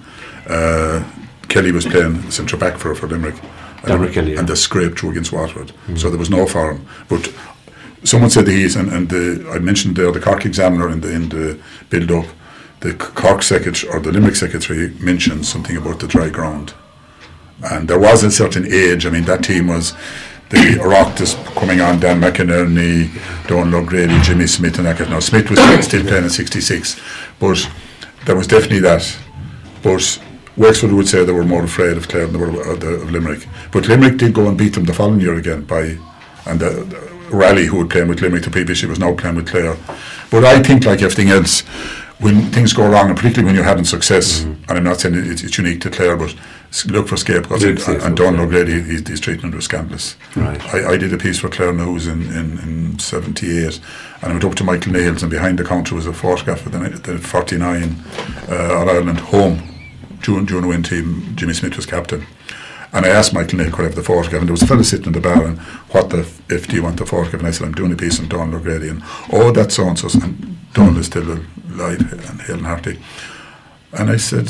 uh, 0.48 1.04
Kelly 1.48 1.72
was 1.72 1.86
playing 1.86 2.30
centre 2.32 2.58
back 2.58 2.78
for 2.78 2.94
for 2.96 3.08
Limerick. 3.08 3.36
And, 3.84 4.12
Kelly, 4.12 4.34
yeah. 4.34 4.40
and 4.40 4.48
they 4.48 4.56
scraped 4.56 5.00
through 5.00 5.12
against 5.12 5.32
Waterford, 5.32 5.72
so 5.96 6.10
there 6.10 6.18
was 6.18 6.30
no 6.30 6.48
for 6.48 6.72
him. 6.72 6.88
But 7.08 7.32
someone 8.06 8.30
said 8.30 8.48
he's 8.48 8.76
and, 8.76 8.92
and 8.92 9.10
the, 9.10 9.50
I 9.52 9.60
mentioned 9.60 9.96
there 9.96 10.12
the 10.12 10.20
Cork 10.20 10.46
examiner 10.46 10.90
in 10.90 11.02
the 11.02 11.12
in 11.12 11.30
the 11.30 11.60
build 11.90 12.12
up. 12.12 12.26
The 12.82 12.94
Cork 12.94 13.42
secretary 13.42 13.92
or 13.92 14.00
the 14.00 14.12
Limerick 14.12 14.36
secretary 14.36 14.90
mentioned 15.00 15.46
something 15.46 15.76
about 15.76 16.00
the 16.00 16.08
dry 16.08 16.30
ground 16.30 16.74
and 17.64 17.88
there 17.88 18.00
was 18.00 18.24
a 18.24 18.32
certain 18.32 18.72
age. 18.72 19.06
I 19.06 19.10
mean, 19.10 19.26
that 19.26 19.44
team 19.44 19.68
was 19.68 19.94
the 20.50 20.58
Oireachtas 20.58 21.36
coming 21.56 21.82
on, 21.82 22.00
Dan 22.00 22.22
McInerney, 22.22 23.10
Don 23.48 23.74
O'Grady, 23.74 24.20
Jimmy 24.22 24.48
Smith, 24.48 24.78
and 24.78 24.86
that. 24.88 25.00
Now 25.10 25.20
Smith 25.20 25.50
was 25.50 25.60
still 25.86 26.04
playing 26.04 26.26
in 26.26 26.30
'66, 26.30 27.00
but 27.40 27.70
there 28.26 28.36
was 28.36 28.48
definitely 28.48 28.80
that. 28.80 29.18
But 29.82 30.22
Wexford 30.58 30.92
would 30.92 31.08
say 31.08 31.24
they 31.24 31.32
were 31.32 31.44
more 31.44 31.64
afraid 31.64 31.98
of 31.98 32.08
Clare 32.08 32.28
than 32.28 32.34
they 32.34 32.46
were 32.46 32.76
the, 32.76 32.88
of 32.88 33.12
Limerick. 33.12 33.48
But 33.72 33.88
Limerick 33.88 34.18
did 34.18 34.34
go 34.34 34.48
and 34.48 34.58
beat 34.58 34.74
them 34.74 34.86
the 34.86 34.94
following 34.94 35.20
year 35.20 35.36
again 35.36 35.64
by, 35.64 35.98
and 36.46 36.60
the, 36.60 36.70
the 36.70 37.15
Raleigh, 37.30 37.66
who 37.66 37.78
was 37.78 37.88
playing 37.88 38.08
with 38.08 38.22
Limerick 38.22 38.44
the 38.44 38.52
previous 38.52 38.82
year, 38.82 38.90
was 38.90 39.00
now 39.00 39.14
playing 39.14 39.36
with 39.36 39.48
Clare. 39.48 39.78
But 40.32 40.46
I 40.46 40.62
think, 40.62 40.86
like 40.86 41.02
everything 41.02 41.30
else, 41.30 41.62
when 42.20 42.52
things 42.52 42.74
go 42.74 42.88
wrong, 42.88 43.10
and 43.10 43.18
particularly 43.18 43.46
when 43.46 43.56
you're 43.56 43.64
having 43.64 43.84
success, 43.84 44.44
and 44.44 44.66
I'm 44.70 44.84
not 44.84 45.02
saying 45.02 45.16
it, 45.16 45.44
it's 45.44 45.58
unique 45.58 45.82
to 45.82 45.90
Clare, 45.90 46.16
but 46.16 46.36
look 46.88 47.08
for 47.08 47.18
scapegoats. 47.18 47.64
And, 47.64 47.72
and 47.72 47.80
scapegoats, 47.80 48.16
Don 48.16 48.36
yeah. 48.36 48.42
O'Grady, 48.42 48.82
his, 48.82 49.08
his 49.08 49.20
treatment 49.20 49.54
was 49.54 49.66
scandalous. 49.66 50.16
Right. 50.36 50.62
I, 50.74 50.94
I 50.94 50.98
did 50.98 51.14
a 51.14 51.18
piece 51.18 51.40
for 51.40 51.50
Clare 51.50 51.74
News 51.74 52.08
in, 52.08 52.22
in, 52.34 52.60
in 52.60 53.00
78, 53.00 53.80
and 54.22 54.24
I 54.24 54.28
went 54.30 54.44
up 54.44 54.56
to 54.56 54.64
Michael 54.64 54.94
Nails, 54.94 55.24
and 55.24 55.32
behind 55.32 55.60
the 55.60 55.66
counter 55.66 55.96
was 55.96 56.06
a 56.06 56.14
photograph 56.14 56.66
of 56.66 56.72
the, 56.72 57.12
the 57.14 57.18
49 57.18 57.96
uh, 58.50 58.76
All 58.76 58.90
Ireland 58.90 59.20
home 59.20 59.72
June, 60.26 60.48
June 60.48 60.68
win 60.68 60.82
team. 60.82 61.36
Jimmy 61.36 61.54
Smith 61.54 61.76
was 61.76 61.86
captain. 61.86 62.26
And 62.96 63.06
I 63.06 63.10
asked 63.10 63.34
Michael 63.34 63.60
Nail 63.60 63.72
could 63.72 63.82
I 63.82 63.84
have 63.90 63.96
the 63.96 64.04
photograph, 64.04 64.40
and 64.40 64.48
there 64.48 64.54
was 64.54 64.62
a 64.62 64.68
fellow 64.68 64.82
sitting 64.82 65.08
in 65.08 65.12
the 65.12 65.20
bar, 65.20 65.46
and 65.46 65.60
what 65.92 66.12
the 66.12 66.20
if 66.50 66.70
do 66.70 66.78
you 66.78 66.84
want 66.84 66.98
the 66.98 67.06
photograph? 67.06 67.42
And 67.42 67.48
I 67.48 67.52
said, 67.52 67.68
I'm 67.68 67.74
doing 67.74 67.92
a 67.92 67.96
piece 67.98 68.22
on 68.22 68.30
Donald 68.30 68.56
O'Grady, 68.56 68.88
and 68.88 69.04
oh, 69.34 69.52
that's 69.52 69.76
so 69.76 69.86
and 69.90 70.00
so, 70.00 70.08
and 70.22 70.58
Donald 70.74 70.98
is 71.00 71.08
still 71.08 71.30
alive 71.30 72.30
and 72.30 72.42
hale 72.42 72.56
and 72.56 72.66
hearty. 72.66 72.98
And 73.92 74.10
I 74.10 74.16
said, 74.16 74.50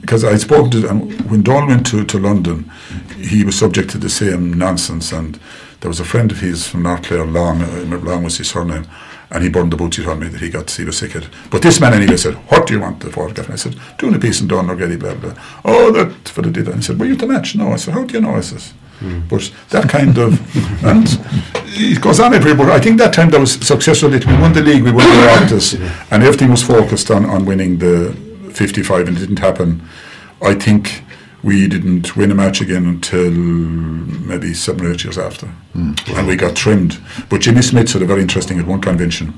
because 0.00 0.24
I 0.24 0.36
spoke 0.36 0.70
to, 0.70 0.88
and 0.88 1.30
when 1.30 1.42
Donald 1.42 1.68
went 1.68 1.86
to, 1.88 2.06
to 2.06 2.18
London, 2.18 2.70
he 3.18 3.44
was 3.44 3.58
subject 3.58 3.90
to 3.90 3.98
the 3.98 4.08
same 4.08 4.54
nonsense, 4.54 5.12
and 5.12 5.38
there 5.80 5.90
was 5.90 6.00
a 6.00 6.04
friend 6.06 6.32
of 6.32 6.40
his 6.40 6.66
from 6.66 6.84
North 6.84 7.02
Clare, 7.02 7.26
Long, 7.26 7.60
uh, 7.60 8.00
Long 8.02 8.24
was 8.24 8.38
his 8.38 8.48
surname, 8.48 8.86
and 9.30 9.42
he 9.42 9.50
burned 9.50 9.72
the 9.72 9.76
boots, 9.76 9.96
he 9.96 10.04
told 10.04 10.20
me 10.20 10.28
that 10.28 10.40
he 10.40 10.50
got, 10.50 10.70
he 10.70 10.84
was 10.84 10.98
sick 10.98 11.14
of. 11.14 11.28
But 11.50 11.62
this 11.62 11.80
man 11.80 11.94
anyway 11.94 12.16
said, 12.16 12.34
what 12.50 12.66
do 12.66 12.74
you 12.74 12.80
want 12.80 13.00
the 13.00 13.10
photograph? 13.10 13.46
And 13.46 13.54
I 13.54 13.56
said, 13.56 13.76
doing 13.98 14.14
a 14.14 14.18
piece 14.18 14.40
on 14.40 14.48
Donald 14.48 14.70
O'Grady, 14.70 14.96
blah, 14.96 15.14
blah. 15.14 15.34
Oh, 15.64 15.90
that 15.92 16.28
fella 16.28 16.50
did 16.50 16.66
that. 16.66 16.72
And 16.72 16.82
he 16.82 16.86
said, 16.86 16.98
were 16.98 17.06
you 17.06 17.16
the 17.16 17.26
match? 17.26 17.56
No. 17.56 17.72
I 17.72 17.76
said, 17.76 17.94
how 17.94 18.04
do 18.04 18.14
you 18.14 18.20
know? 18.20 18.34
I 18.36 18.40
said, 18.40 18.62
but 19.28 19.52
that 19.70 19.88
kind 19.88 20.16
of, 20.18 20.38
and 20.84 21.06
it 21.66 22.00
goes 22.00 22.20
on 22.20 22.32
every, 22.32 22.54
but 22.54 22.70
I 22.70 22.80
think 22.80 22.98
that 22.98 23.12
time 23.12 23.30
that 23.30 23.40
was 23.40 23.52
successful. 23.52 24.08
That 24.08 24.24
we 24.24 24.32
won 24.34 24.52
the 24.52 24.62
league, 24.62 24.82
we 24.82 24.92
won 24.92 25.04
the 25.04 25.10
Oireachtas, 25.10 25.74
and 26.10 26.22
everything 26.22 26.50
was 26.50 26.62
focused 26.62 27.10
on, 27.10 27.26
on 27.26 27.44
winning 27.44 27.78
the 27.78 28.16
55, 28.52 29.08
and 29.08 29.16
it 29.16 29.20
didn't 29.20 29.40
happen. 29.40 29.82
I 30.40 30.54
think 30.54 31.03
we 31.44 31.68
didn't 31.68 32.16
win 32.16 32.30
a 32.30 32.34
match 32.34 32.60
again 32.60 32.86
until 32.86 33.30
maybe 33.30 34.54
seven 34.54 34.86
or 34.86 34.92
eight 34.92 35.04
years 35.04 35.18
after, 35.18 35.48
and 35.74 36.26
we 36.26 36.36
got 36.36 36.56
trimmed. 36.56 36.98
But 37.28 37.42
Jimmy 37.42 37.62
Smith 37.62 37.88
said 37.90 38.02
a 38.02 38.06
very 38.06 38.22
interesting 38.22 38.58
at 38.58 38.66
one 38.66 38.80
convention. 38.80 39.34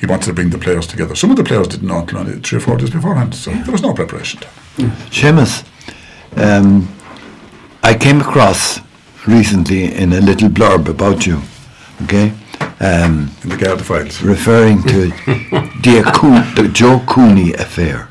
He 0.00 0.06
wanted 0.06 0.26
to 0.26 0.32
bring 0.32 0.50
the 0.50 0.58
players 0.58 0.86
together. 0.86 1.14
Some 1.14 1.30
of 1.30 1.36
the 1.36 1.44
players 1.44 1.68
didn't 1.68 1.86
know 1.86 2.00
until 2.00 2.24
three 2.40 2.58
or 2.58 2.60
four 2.60 2.76
days 2.76 2.90
beforehand, 2.90 3.34
so 3.34 3.50
there 3.52 3.70
was 3.72 3.82
no 3.82 3.92
preparation. 3.94 4.40
Seamus, 5.10 5.64
um, 6.36 6.88
I 7.84 7.94
came 7.94 8.20
across 8.20 8.80
recently 9.28 9.94
in 9.94 10.12
a 10.14 10.20
little 10.20 10.48
blurb 10.48 10.88
about 10.88 11.26
you, 11.26 11.40
okay, 12.04 12.32
um, 12.80 13.30
In 13.44 13.50
the 13.50 13.56
Garda 13.56 13.84
files. 13.84 14.20
referring 14.22 14.82
to 14.84 15.06
the, 15.84 16.02
Acoo- 16.04 16.56
the 16.56 16.68
Joe 16.68 17.00
Cooney 17.06 17.52
affair. 17.54 18.08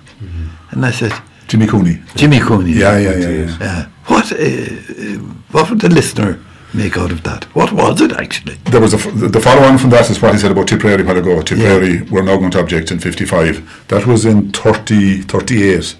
And 0.71 0.85
I 0.85 0.91
said, 0.91 1.11
Jimmy 1.51 1.67
Cooney. 1.67 1.99
Jimmy 2.15 2.39
Cooney. 2.39 2.71
Yeah, 2.71 2.97
yeah, 2.97 3.17
yeah. 3.17 3.29
yeah. 3.29 3.57
Uh, 3.59 3.85
what, 4.05 4.31
uh, 4.31 4.35
uh, 4.37 5.17
what 5.51 5.69
would 5.69 5.81
the 5.81 5.89
listener 5.89 6.39
make 6.73 6.97
out 6.97 7.11
of 7.11 7.23
that? 7.23 7.43
What 7.53 7.73
was 7.73 7.99
it 7.99 8.13
actually? 8.13 8.53
There 8.71 8.79
was 8.79 8.93
a 8.93 8.97
f 8.97 9.13
the, 9.13 9.41
follow 9.41 9.63
on 9.63 9.77
from 9.77 9.89
that 9.89 10.09
is 10.09 10.21
what 10.21 10.31
he 10.31 10.39
said 10.39 10.51
about 10.51 10.69
Tipperary 10.69 11.03
while 11.03 11.17
ago. 11.17 11.41
Tipperary 11.41 12.03
were 12.03 12.23
now 12.23 12.37
going 12.37 12.51
to 12.51 12.61
object 12.61 12.89
in 12.91 12.99
55. 12.99 13.89
That 13.89 14.07
was 14.07 14.23
in 14.23 14.53
30, 14.53 15.23
38. 15.23 15.97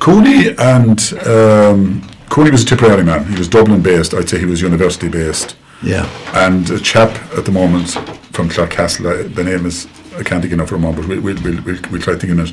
Cooney 0.00 0.54
and 0.58 1.00
um, 1.26 2.06
Cooney 2.28 2.50
was 2.50 2.64
a 2.64 2.66
Tipperary 2.66 3.04
man. 3.04 3.24
He 3.24 3.38
was 3.38 3.48
Dublin 3.48 3.80
based. 3.80 4.12
I'd 4.12 4.28
say 4.28 4.38
he 4.38 4.44
was 4.44 4.60
university 4.60 5.08
based. 5.08 5.56
Yeah. 5.82 6.06
And 6.34 6.68
a 6.68 6.78
chap 6.78 7.16
at 7.38 7.46
the 7.46 7.52
moment 7.52 7.92
from 8.36 8.50
Clarecastle, 8.50 8.68
Castle, 8.68 9.28
the 9.30 9.44
name 9.44 9.64
is, 9.64 9.86
I 10.18 10.22
can't 10.22 10.42
think 10.42 10.52
enough 10.52 10.68
for 10.68 10.74
a 10.74 10.78
moment, 10.78 11.08
but 11.08 11.08
we'll, 11.08 11.22
we'll, 11.22 11.42
we'll, 11.42 11.62
we'll, 11.62 11.80
we'll 11.90 12.02
try 12.02 12.16
thinking 12.16 12.38
it. 12.38 12.52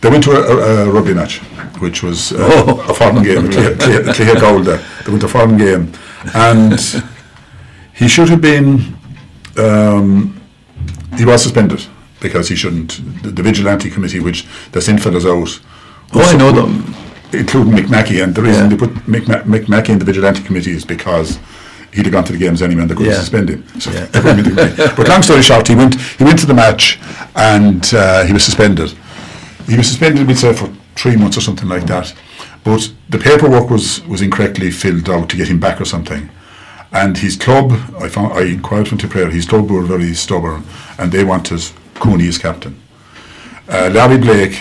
They 0.00 0.08
went 0.08 0.24
to 0.24 0.30
a, 0.32 0.86
a, 0.86 0.90
rugby 0.90 1.12
match, 1.14 1.38
which 1.80 2.02
was 2.02 2.32
uh, 2.32 2.36
Oh. 2.40 2.90
a 2.90 2.94
foreign 2.94 3.22
game, 3.22 3.50
Clear 3.50 4.40
Gold 4.40 4.64
there. 4.66 4.80
They 5.04 5.10
went 5.10 5.20
to 5.20 5.26
a 5.26 5.28
foreign 5.28 5.58
game. 5.58 5.92
And 6.34 6.78
he 7.92 8.08
should 8.08 8.28
have 8.30 8.40
been, 8.40 8.96
um, 9.58 10.40
he 11.16 11.24
was 11.24 11.42
suspended 11.42 11.84
because 12.20 12.48
he 12.48 12.56
shouldn't. 12.56 13.00
The, 13.22 13.30
the 13.30 13.42
vigilante 13.42 13.90
committee, 13.90 14.20
which 14.20 14.46
they 14.72 14.80
sent 14.80 15.02
fellas 15.02 15.26
out. 15.26 15.60
Oh, 16.14 16.20
I 16.22 16.36
know 16.36 16.52
them. 16.52 16.94
Including 17.32 17.72
Mick 17.74 17.88
Mackey, 17.90 18.20
and 18.20 18.34
the 18.34 18.42
reason 18.42 18.64
Yeah. 18.70 18.76
they 18.76 18.86
put 18.86 18.94
Mick, 19.06 19.28
Ma- 19.28 19.42
Mick 19.42 19.68
Mackey 19.68 19.92
in 19.92 19.98
the 20.00 20.04
vigilante 20.04 20.42
committee 20.42 20.72
is 20.72 20.84
because 20.84 21.38
he'd 21.92 22.04
have 22.06 22.12
gone 22.12 22.24
to 22.24 22.32
the 22.32 22.38
games 22.38 22.60
anyway 22.62 22.82
and 22.82 22.90
they 22.90 22.94
couldn't 22.94 23.12
Yeah. 23.12 23.18
suspend 23.18 23.48
him. 23.50 23.64
So 23.78 23.90
Yeah. 23.92 24.06
put 24.06 24.24
him 24.24 24.38
in 24.40 24.44
the 24.44 24.50
committee. 24.50 24.92
but 24.96 25.08
long 25.08 25.22
story 25.22 25.42
short, 25.42 25.68
he 25.68 25.74
went 25.76 25.94
he 26.18 26.24
went 26.24 26.38
to 26.40 26.46
the 26.46 26.54
match 26.54 26.98
and 27.36 27.88
uh, 27.94 28.24
he 28.24 28.32
was 28.32 28.42
suspended. 28.44 28.92
He 29.70 29.76
was 29.76 29.86
suspended, 29.86 30.36
say, 30.36 30.52
for 30.52 30.66
three 30.96 31.14
months 31.14 31.38
or 31.38 31.40
something 31.40 31.68
like 31.68 31.86
that. 31.86 32.12
But 32.64 32.92
the 33.08 33.18
paperwork 33.18 33.70
was, 33.70 34.04
was 34.04 34.20
incorrectly 34.20 34.72
filled 34.72 35.08
out 35.08 35.28
to 35.30 35.36
get 35.36 35.46
him 35.46 35.60
back 35.60 35.80
or 35.80 35.84
something. 35.84 36.28
And 36.90 37.16
his 37.16 37.36
club, 37.36 37.70
I 38.00 38.08
found, 38.08 38.32
I 38.32 38.42
inquired 38.46 38.88
from 38.88 38.98
Tipperary, 38.98 39.32
his 39.32 39.46
club 39.46 39.70
were 39.70 39.82
very 39.82 40.12
stubborn 40.14 40.64
and 40.98 41.12
they 41.12 41.22
wanted 41.22 41.62
Cooney 41.94 42.26
as 42.26 42.36
captain. 42.36 42.80
Uh, 43.68 43.90
Larry 43.92 44.18
Blake, 44.18 44.54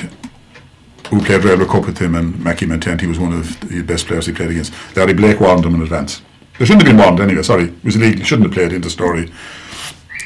who 1.09 1.19
played 1.21 1.43
Railway 1.43 1.65
Cup 1.65 1.87
with 1.87 1.97
him 1.97 2.13
and 2.13 2.39
Mackey 2.43 2.67
maintained 2.67 3.01
he 3.01 3.07
was 3.07 3.17
one 3.17 3.33
of 3.33 3.59
the 3.61 3.81
best 3.81 4.05
players 4.05 4.27
he 4.27 4.31
played 4.31 4.51
against. 4.51 4.73
Larry 4.95 5.15
Blake 5.15 5.39
warned 5.39 5.65
him 5.65 5.73
in 5.73 5.81
advance. 5.81 6.21
They 6.59 6.65
shouldn't 6.65 6.85
have 6.85 6.95
been 6.95 7.03
warned 7.03 7.19
anyway, 7.19 7.41
sorry. 7.41 7.63
It 7.63 7.83
was 7.83 7.95
illegal. 7.95 8.23
Shouldn't 8.23 8.45
have 8.45 8.53
played 8.53 8.73
in 8.73 8.81
the 8.81 8.91
story. 8.91 9.31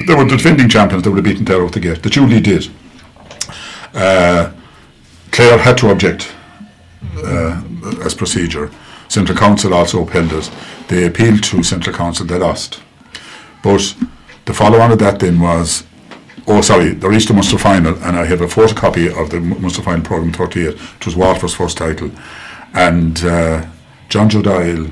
They 0.05 0.13
were 0.13 0.25
the 0.25 0.35
defending 0.35 0.67
champions, 0.67 1.03
they 1.03 1.09
would 1.09 1.25
have 1.25 1.25
beaten 1.25 1.45
Terror 1.45 1.63
out 1.63 1.71
the 1.71 1.79
gate. 1.79 2.03
The 2.03 2.09
Julie 2.09 2.41
did. 2.41 2.67
Uh, 3.93 4.51
Clare 5.33 5.57
had 5.57 5.77
to 5.79 5.89
object 5.89 6.33
uh, 7.17 7.61
as 8.05 8.13
procedure. 8.13 8.71
Central 9.09 9.37
Council 9.37 9.73
also 9.73 10.03
upheld 10.03 10.31
it. 10.31 10.49
They 10.87 11.05
appealed 11.05 11.43
to 11.45 11.63
Central 11.63 11.95
Council, 11.95 12.25
they 12.25 12.37
lost. 12.37 12.81
But 13.63 13.95
the 14.45 14.53
follow 14.53 14.79
on 14.79 14.91
of 14.91 14.99
that 14.99 15.19
then 15.19 15.39
was 15.39 15.83
oh, 16.47 16.61
sorry, 16.61 16.89
they 16.89 17.07
reached 17.07 17.29
the 17.29 17.33
Munster 17.33 17.57
final, 17.57 17.95
and 18.03 18.17
I 18.17 18.25
have 18.25 18.41
a 18.41 18.47
photocopy 18.47 19.07
of 19.17 19.29
the 19.29 19.39
Mu- 19.39 19.59
Munster 19.59 19.81
final 19.81 20.03
programme 20.03 20.33
38, 20.33 20.77
which 20.77 21.05
was 21.05 21.15
Waterford's 21.15 21.53
first 21.53 21.77
title. 21.77 22.11
And 22.73 23.23
uh, 23.23 23.65
John 24.09 24.29
Joe 24.29 24.41
Doyle 24.41 24.87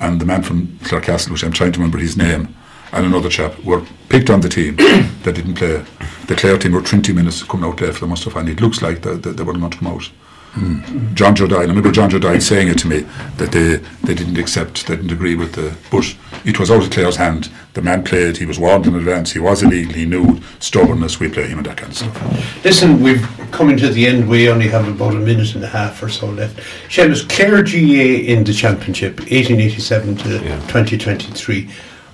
and 0.00 0.20
the 0.20 0.26
man 0.26 0.42
from 0.42 0.66
Clarecastle, 0.82 1.30
which 1.30 1.44
I'm 1.44 1.52
trying 1.52 1.72
to 1.72 1.78
remember 1.78 1.98
his 1.98 2.16
name, 2.16 2.54
and 2.92 3.06
another 3.06 3.28
chap 3.28 3.58
were 3.64 3.82
picked 4.08 4.30
on 4.30 4.40
the 4.40 4.48
team 4.48 4.76
that 5.22 5.34
didn't 5.34 5.54
play. 5.54 5.84
The 6.26 6.34
Clare 6.36 6.58
team 6.58 6.72
were 6.72 6.82
20 6.82 7.12
minutes 7.12 7.42
coming 7.42 7.68
out 7.68 7.78
there 7.78 7.92
for 7.92 8.00
the 8.00 8.06
Munster 8.06 8.30
final. 8.30 8.50
It 8.50 8.60
looks 8.60 8.82
like 8.82 9.02
that 9.02 9.22
they, 9.22 9.32
they 9.32 9.42
weren't 9.42 9.60
going 9.60 9.70
to 9.70 9.78
come 9.78 9.88
out. 9.88 10.10
Hmm. 10.52 11.14
John 11.14 11.36
Joe 11.36 11.46
Doyle, 11.46 11.60
I 11.60 11.64
remember 11.64 11.92
John 11.92 12.08
Joe 12.08 12.18
Doyle 12.18 12.40
saying 12.40 12.68
it 12.68 12.78
to 12.78 12.88
me 12.88 13.00
that 13.36 13.52
they, 13.52 13.76
they 14.02 14.14
didn't 14.14 14.38
accept, 14.38 14.86
they 14.86 14.96
didn't 14.96 15.12
agree 15.12 15.34
with 15.34 15.52
the. 15.52 15.76
But 15.90 16.16
it 16.44 16.58
was 16.58 16.70
out 16.70 16.82
of 16.82 16.90
Clare's 16.90 17.16
hand. 17.16 17.50
The 17.74 17.82
man 17.82 18.02
played, 18.02 18.38
he 18.38 18.46
was 18.46 18.58
warned 18.58 18.86
in 18.86 18.94
advance, 18.94 19.32
he 19.32 19.38
was 19.38 19.62
illegal, 19.62 19.92
he 19.92 20.06
knew 20.06 20.40
stubbornness, 20.58 21.20
we 21.20 21.28
play 21.28 21.48
him 21.48 21.58
and 21.58 21.66
that 21.66 21.76
kind 21.76 21.92
of 21.92 21.98
stuff. 21.98 22.64
Listen, 22.64 23.02
we've 23.02 23.28
coming 23.50 23.76
to 23.78 23.88
the 23.88 24.06
end. 24.06 24.28
We 24.28 24.48
only 24.48 24.68
have 24.68 24.88
about 24.88 25.14
a 25.14 25.18
minute 25.18 25.54
and 25.54 25.64
a 25.64 25.68
half 25.68 26.02
or 26.02 26.08
so 26.08 26.26
left. 26.28 26.58
Seamus, 26.88 27.28
Clare 27.28 27.62
GAA 27.62 28.30
in 28.32 28.44
the 28.44 28.52
championship, 28.52 29.20
1887 29.20 30.16
to 30.16 30.28
Yeah. 30.44 30.60
2023. 30.68 31.68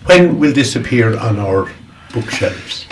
When 0.07 0.39
will 0.39 0.53
this 0.53 0.77
appear 0.77 1.19
on 1.19 1.39
our 1.39 1.71
bookshelves? 2.13 2.87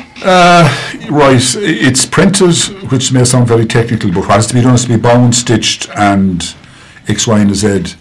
Right, 1.11 1.55
it's 1.57 2.07
printed, 2.07 2.55
which 2.91 3.13
may 3.13 3.25
sound 3.25 3.49
very 3.49 3.67
technical, 3.67 4.11
but 4.11 4.21
what 4.21 4.31
has 4.31 4.47
to 4.49 4.55
be 4.55 4.61
done 4.63 4.71
has 4.71 4.85
to 4.85 4.89
be 4.89 4.97
bound, 4.97 5.35
stitched, 5.35 5.89
and 5.91 6.55
X, 7.09 7.27
Y, 7.27 7.41
and 7.41 7.55
Z. 7.55 7.97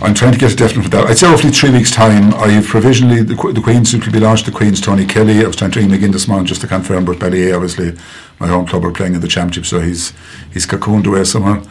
I'm 0.00 0.14
trying 0.14 0.32
to 0.32 0.38
get 0.38 0.52
a 0.52 0.56
definite 0.56 0.84
for 0.84 0.88
that. 0.90 1.06
I'd 1.06 1.18
say 1.18 1.30
roughly 1.30 1.50
three 1.50 1.70
weeks' 1.70 1.90
time. 1.92 2.34
I've 2.34 2.66
provisionally, 2.66 3.22
the, 3.22 3.34
the 3.34 3.60
Queen's 3.60 3.92
will 3.92 4.12
be 4.12 4.18
launched, 4.18 4.46
the 4.46 4.52
Queen's 4.52 4.80
Tony 4.80 5.06
Kelly. 5.06 5.44
I 5.44 5.46
was 5.46 5.54
trying 5.54 5.70
to 5.72 5.80
ring 5.80 5.92
again 5.92 6.10
this 6.10 6.26
morning 6.26 6.46
just 6.46 6.60
to 6.62 6.66
confirm, 6.66 7.04
but 7.04 7.18
Ballyea, 7.18 7.54
obviously, 7.54 7.96
my 8.40 8.48
home 8.48 8.66
club 8.66 8.84
are 8.84 8.90
playing 8.90 9.14
in 9.14 9.20
the 9.20 9.28
championship, 9.28 9.66
so 9.66 9.80
he's 9.80 10.12
he's 10.52 10.66
cocooned 10.66 11.06
away 11.06 11.24
somewhere. 11.24 11.62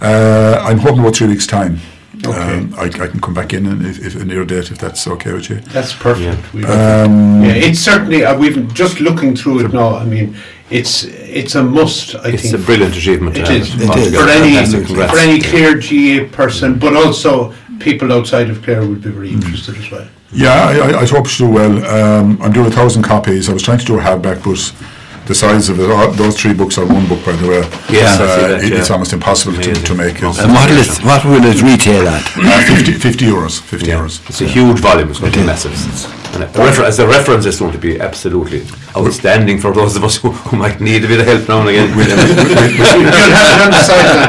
Uh, 0.00 0.60
I'm 0.64 0.78
hoping 0.78 1.00
about 1.00 1.14
three 1.16 1.28
weeks' 1.28 1.46
time. 1.46 1.78
Okay. 2.24 2.56
Um, 2.58 2.74
I, 2.78 2.84
I 2.84 2.88
can 3.08 3.20
come 3.20 3.34
back 3.34 3.52
in 3.52 3.66
and 3.66 3.84
if, 3.84 4.04
if 4.04 4.14
a 4.20 4.24
near 4.24 4.44
date 4.44 4.70
if 4.70 4.78
that's 4.78 5.06
okay 5.06 5.32
with 5.32 5.50
you. 5.50 5.56
That's 5.60 5.92
perfect. 5.92 6.42
Yeah. 6.54 7.02
Um, 7.04 7.42
yeah, 7.44 7.52
it's 7.52 7.78
certainly. 7.78 8.24
Uh, 8.24 8.36
we've 8.38 8.72
just 8.74 9.00
looking 9.00 9.36
through 9.36 9.66
it 9.66 9.72
now. 9.72 9.96
I 9.96 10.04
mean, 10.04 10.36
it's 10.70 11.04
it's 11.04 11.54
a 11.54 11.62
must. 11.62 12.14
I 12.14 12.28
It's 12.30 12.42
think 12.42 12.54
it's 12.54 12.62
a 12.62 12.66
brilliant 12.66 12.96
achievement. 12.96 13.36
to 13.36 13.42
It 13.42 13.48
have 13.48 13.56
is. 13.56 13.74
It 13.74 13.96
is. 13.96 14.16
for 14.16 14.28
any 14.28 14.54
Fantastic. 14.54 14.86
Congrats. 14.86 15.12
for 15.12 15.18
any 15.18 15.40
Clare 15.40 15.76
GAA 15.78 16.34
person, 16.34 16.78
but 16.78 16.96
also 16.96 17.52
people 17.80 18.12
outside 18.12 18.48
of 18.50 18.62
Clare 18.62 18.86
would 18.86 19.02
be 19.02 19.10
very 19.10 19.30
Mm. 19.30 19.42
interested 19.42 19.76
as 19.76 19.90
well. 19.90 20.08
Yeah, 20.32 20.52
I, 20.52 20.72
I, 20.78 21.00
I 21.02 21.06
hope 21.06 21.28
to 21.28 21.36
do 21.38 21.48
well. 21.48 21.84
Um, 21.86 22.40
I'm 22.42 22.52
doing 22.52 22.66
a 22.66 22.70
thousand 22.70 23.02
copies. 23.02 23.48
I 23.48 23.52
was 23.52 23.62
trying 23.62 23.78
to 23.78 23.84
do 23.84 23.98
a 23.98 24.02
hardback, 24.02 24.42
but 24.42 24.72
the 25.26 25.34
size 25.34 25.68
of 25.68 25.80
it, 25.80 25.90
all- 25.90 26.10
those 26.12 26.36
three 26.40 26.54
books 26.54 26.78
are 26.78 26.86
one 26.86 27.06
book, 27.08 27.24
by 27.24 27.32
the 27.32 27.48
way. 27.48 27.62
Yes, 27.90 28.14
It's, 28.14 28.20
uh, 28.20 28.48
that, 28.48 28.64
it- 28.64 28.72
it's 28.72 28.90
almost 28.90 29.12
impossible 29.12 29.54
to, 29.62 29.72
to 29.74 29.94
make. 29.94 30.16
It. 30.16 30.22
And 30.22 30.52
what 30.52 30.68
will 30.70 30.78
it, 30.78 31.04
what 31.04 31.24
will 31.24 31.44
it 31.44 31.60
retail 31.62 32.08
at? 32.08 32.22
Uh, 32.36 32.74
50, 32.76 32.92
50 32.94 33.24
euros. 33.26 33.60
50 33.60 33.86
Yeah. 33.86 33.98
euros. 33.98 34.20
It's 34.28 34.40
a 34.40 34.46
huge 34.46 34.78
volume. 34.80 35.10
It's 35.10 35.18
going 35.20 35.32
to 35.32 35.38
be 35.40 35.44
massive. 35.46 35.72
Refer- 36.54 36.84
as 36.84 36.98
a 36.98 37.06
reference, 37.06 37.46
it's 37.46 37.58
going 37.58 37.72
to 37.72 37.78
be 37.78 37.98
absolutely 37.98 38.62
outstanding 38.94 39.58
for 39.58 39.72
those 39.72 39.96
of 39.96 40.04
us 40.04 40.16
who, 40.16 40.30
who 40.32 40.56
might 40.58 40.80
need 40.82 41.02
a 41.04 41.08
bit 41.08 41.20
of 41.20 41.26
help 41.26 41.48
now 41.48 41.60
and 41.60 41.68
again. 41.70 41.88
You'll 41.96 42.04
have 42.12 42.28
it 42.28 43.64
on 43.64 43.70
the 43.70 43.82
sideline. 43.88 44.24